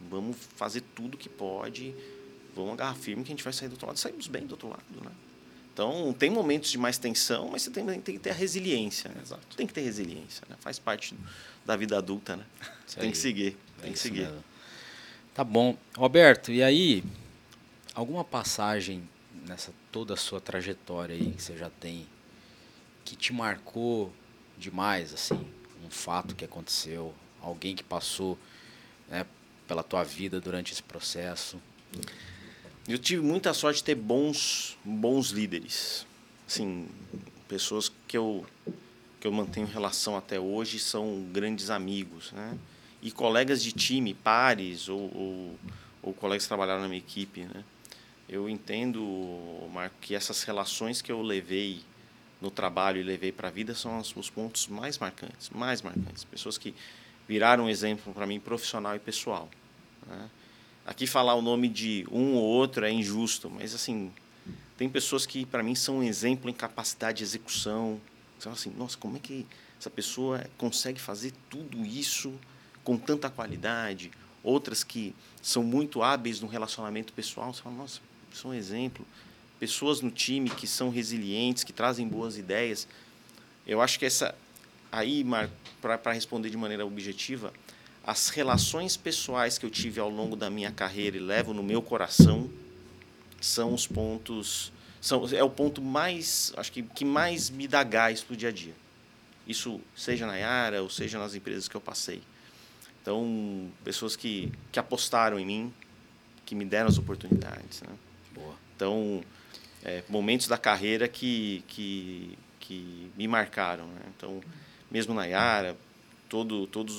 [0.09, 1.93] vamos fazer tudo que pode,
[2.55, 3.97] vamos agarrar firme que a gente vai sair do outro lado.
[3.97, 5.11] Saímos bem do outro lado, né?
[5.73, 9.09] Então, tem momentos de mais tensão, mas você tem, tem que ter a resiliência.
[9.09, 9.21] Né?
[9.23, 9.57] Exato.
[9.57, 10.55] Tem que ter resiliência, né?
[10.59, 11.15] Faz parte
[11.66, 12.45] da vida adulta, né?
[12.86, 13.11] Isso tem aí.
[13.11, 14.28] que seguir, tem é que seguir.
[14.28, 14.43] Mesmo.
[15.34, 15.78] Tá bom.
[15.95, 17.03] Roberto, e aí,
[17.93, 19.07] alguma passagem
[19.47, 22.07] nessa toda a sua trajetória aí que você já tem
[23.03, 24.11] que te marcou
[24.57, 25.45] demais, assim,
[25.86, 28.38] um fato que aconteceu, alguém que passou
[29.09, 29.26] né,
[29.68, 31.59] pela tua vida durante esse processo?
[32.88, 36.05] Eu tive muita sorte de ter bons, bons líderes.
[36.47, 36.88] Assim,
[37.47, 38.45] pessoas que eu,
[39.24, 42.57] que eu mantenho relação até hoje são grandes amigos, né?
[43.01, 45.59] E colegas de time, pares ou, ou,
[46.01, 47.63] ou colegas que trabalharam na minha equipe, né?
[48.28, 49.01] Eu entendo,
[49.71, 51.80] Marco, que essas relações que eu levei
[52.41, 56.26] no trabalho e levei para a vida são os pontos mais marcantes, mais marcantes.
[56.26, 56.76] Pessoas que
[57.26, 59.49] viraram um exemplo para mim profissional e pessoal.
[60.05, 60.30] Né?
[60.86, 64.11] Aqui falar o nome de um ou outro é injusto, mas assim
[64.78, 68.01] tem pessoas que para mim são um exemplo em capacidade de execução.
[68.44, 69.46] São assim, nossa, como é que
[69.80, 72.34] essa pessoa consegue fazer tudo isso
[72.84, 74.12] com tanta qualidade?
[74.44, 78.02] Outras que são muito hábeis no relacionamento pessoal, você fala, nossa,
[78.34, 79.08] são um exemplo.
[79.62, 82.86] Pessoas no time que são resilientes, que trazem boas ideias.
[83.66, 84.36] Eu acho que essa
[84.91, 85.26] aí,
[85.82, 87.54] para responder de maneira objetiva,
[88.06, 91.82] as relações pessoais que eu tive ao longo da minha carreira e levo no meu
[91.82, 92.50] coração
[93.39, 94.72] são os pontos
[95.04, 98.49] são é o ponto mais acho que que mais me dá gás para o dia
[98.49, 98.74] a dia
[99.45, 102.22] isso seja na Yara ou seja nas empresas que eu passei
[103.01, 105.74] então pessoas que que apostaram em mim
[106.45, 107.89] que me deram as oportunidades né?
[108.34, 108.56] Boa.
[108.76, 109.24] então
[109.84, 114.01] é, momentos da carreira que que que me marcaram né?
[114.16, 114.41] então
[114.93, 115.76] mesmo na Yara,
[116.30, 116.95] todo, todas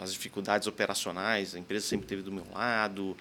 [0.00, 3.16] as dificuldades operacionais, a empresa sempre teve do meu lado,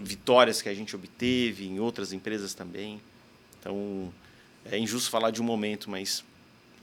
[0.00, 2.98] vitórias que a gente obteve em outras empresas também.
[3.66, 4.12] Então,
[4.64, 6.22] é injusto falar de um momento, mas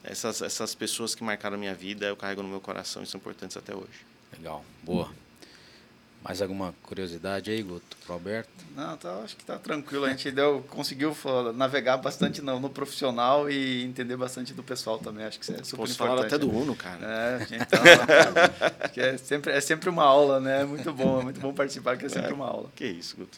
[0.04, 3.18] essas, essas pessoas que marcaram a minha vida, eu carrego no meu coração e são
[3.18, 4.06] importantes até hoje.
[4.38, 5.10] Legal, boa.
[6.22, 8.50] Mais alguma curiosidade aí, Guto, pro Alberto?
[8.76, 10.06] Não, tá, acho que tá tranquilo.
[10.06, 11.16] A gente deu, conseguiu
[11.56, 15.26] navegar bastante no, no, profissional e entender bastante do pessoal também.
[15.26, 17.00] Acho que isso é super Posso falar até do Uno, cara.
[17.02, 17.80] É, então,
[18.84, 20.62] acho que é sempre, é sempre uma aula, né?
[20.62, 22.70] É muito bom, é muito bom participar, que é sempre é, uma aula.
[22.76, 23.38] Que isso, Guto.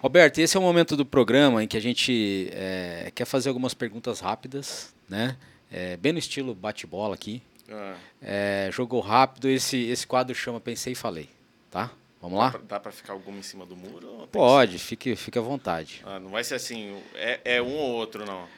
[0.00, 3.74] Roberto, esse é o momento do programa em que a gente é, quer fazer algumas
[3.74, 5.36] perguntas rápidas, né?
[5.70, 7.42] É, bem no estilo bate-bola aqui.
[7.70, 7.94] Ah.
[8.22, 11.28] É, jogou rápido, esse, esse quadro chama Pensei e Falei,
[11.70, 11.90] tá?
[12.18, 12.58] Vamos lá?
[12.66, 14.26] Dá para ficar alguma em cima do muro?
[14.32, 16.00] Pode, fique, fique à vontade.
[16.06, 18.48] Ah, não vai ser assim, é, é um ou outro, não?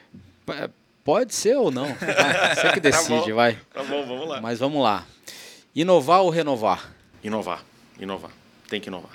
[1.03, 1.87] Pode ser ou não.
[2.55, 3.59] Você que tá decide, tá vai.
[3.73, 4.39] Tá bom, vamos lá.
[4.39, 5.05] Mas vamos lá.
[5.75, 6.93] Inovar ou renovar?
[7.21, 7.65] Inovar,
[7.99, 8.31] inovar.
[8.69, 9.11] Tem que inovar,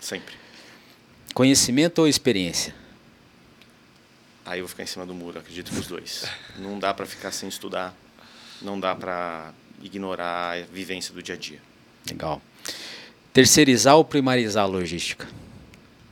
[0.00, 0.47] sempre.
[1.34, 2.74] Conhecimento ou experiência?
[4.44, 6.24] Aí eu vou ficar em cima do muro, acredito que os dois.
[6.58, 7.94] Não dá para ficar sem estudar,
[8.62, 9.52] não dá para
[9.82, 11.60] ignorar a vivência do dia a dia.
[12.08, 12.40] Legal.
[13.32, 15.28] Terceirizar ou primarizar a logística?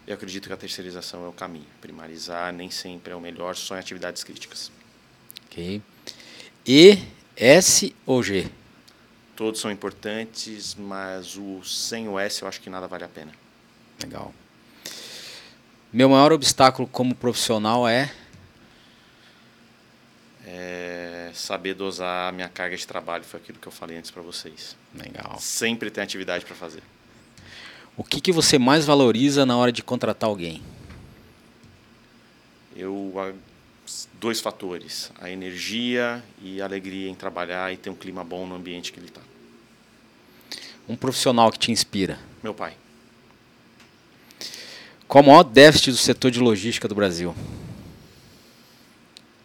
[0.07, 1.67] Eu acredito que a terceirização é o caminho.
[1.81, 4.71] Primarizar nem sempre é o melhor, só em atividades críticas.
[5.47, 5.83] Ok.
[6.65, 6.99] E,
[7.35, 8.49] S ou G?
[9.35, 13.33] Todos são importantes, mas o sem o S eu acho que nada vale a pena.
[14.03, 14.33] Legal.
[15.97, 18.13] Meu maior obstáculo como profissional é?
[20.47, 24.21] É saber dosar a minha carga de trabalho foi aquilo que eu falei antes para
[24.21, 24.77] vocês.
[24.95, 25.39] Legal.
[25.41, 26.83] Sempre tem atividade para fazer.
[27.97, 30.63] O que, que você mais valoriza na hora de contratar alguém?
[32.77, 33.35] Eu
[34.21, 38.55] dois fatores: a energia e a alegria em trabalhar e ter um clima bom no
[38.55, 39.23] ambiente que ele está.
[40.87, 42.19] Um profissional que te inspira?
[42.43, 42.77] Meu pai.
[45.09, 47.35] Qual o maior déficit do setor de logística do Brasil?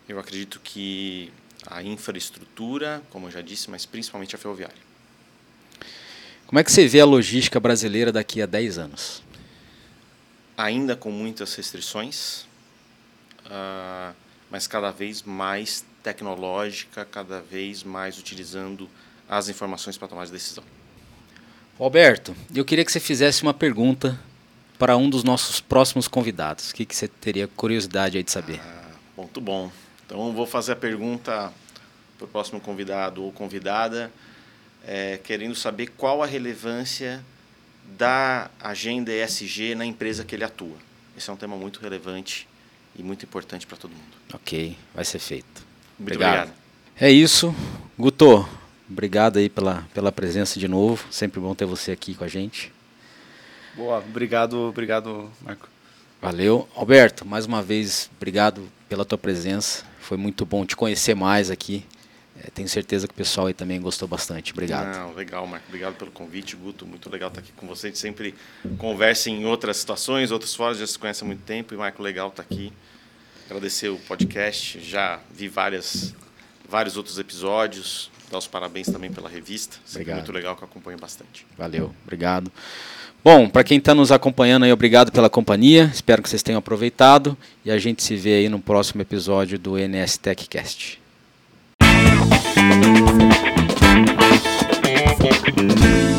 [0.09, 1.31] Eu acredito que
[1.67, 4.91] a infraestrutura, como eu já disse, mas principalmente a ferroviária.
[6.47, 9.23] Como é que você vê a logística brasileira daqui a 10 anos?
[10.57, 12.41] Ainda com muitas restrições,
[13.45, 14.13] uh,
[14.49, 18.89] mas cada vez mais tecnológica, cada vez mais utilizando
[19.29, 20.63] as informações para tomar de decisão.
[21.79, 24.19] Alberto, eu queria que você fizesse uma pergunta
[24.81, 26.71] para um dos nossos próximos convidados.
[26.71, 28.59] O que, que você teria curiosidade aí de saber?
[28.59, 29.71] Ah, muito bom.
[30.03, 31.53] Então, vou fazer a pergunta
[32.17, 34.11] para o próximo convidado ou convidada,
[34.83, 37.23] é, querendo saber qual a relevância
[37.95, 40.77] da agenda ESG na empresa que ele atua.
[41.15, 42.47] Esse é um tema muito relevante
[42.95, 44.17] e muito importante para todo mundo.
[44.33, 45.63] Ok, vai ser feito.
[45.99, 46.49] Muito obrigado.
[46.49, 46.57] obrigado.
[46.99, 47.53] É isso.
[47.99, 48.49] Guto,
[48.89, 51.05] obrigado aí pela, pela presença de novo.
[51.11, 52.73] Sempre bom ter você aqui com a gente.
[53.75, 55.69] Boa, obrigado, obrigado, Marco.
[56.21, 56.67] Valeu.
[56.75, 59.83] Alberto, mais uma vez, obrigado pela tua presença.
[59.99, 61.85] Foi muito bom te conhecer mais aqui.
[62.43, 64.51] É, tenho certeza que o pessoal aí também gostou bastante.
[64.51, 64.97] Obrigado.
[64.97, 65.65] Não, legal, Marco.
[65.67, 66.85] Obrigado pelo convite, Guto.
[66.85, 67.87] Muito legal estar aqui com você.
[67.87, 68.35] A gente sempre
[68.77, 71.73] conversa em outras situações, outros fóruns, já se conhece há muito tempo.
[71.73, 72.73] E, Marco, legal estar aqui.
[73.45, 74.79] Agradecer o podcast.
[74.79, 76.15] Já vi várias,
[76.67, 78.09] vários outros episódios.
[78.31, 79.77] Dar os parabéns também pela revista.
[79.85, 80.17] Sempre obrigado.
[80.17, 81.45] muito legal que eu acompanho bastante.
[81.57, 82.51] Valeu, obrigado.
[83.23, 85.91] Bom, para quem está nos acompanhando aí, obrigado pela companhia.
[85.93, 87.37] Espero que vocês tenham aproveitado.
[87.63, 90.99] E a gente se vê aí no próximo episódio do NS TechCast.
[95.57, 96.10] Música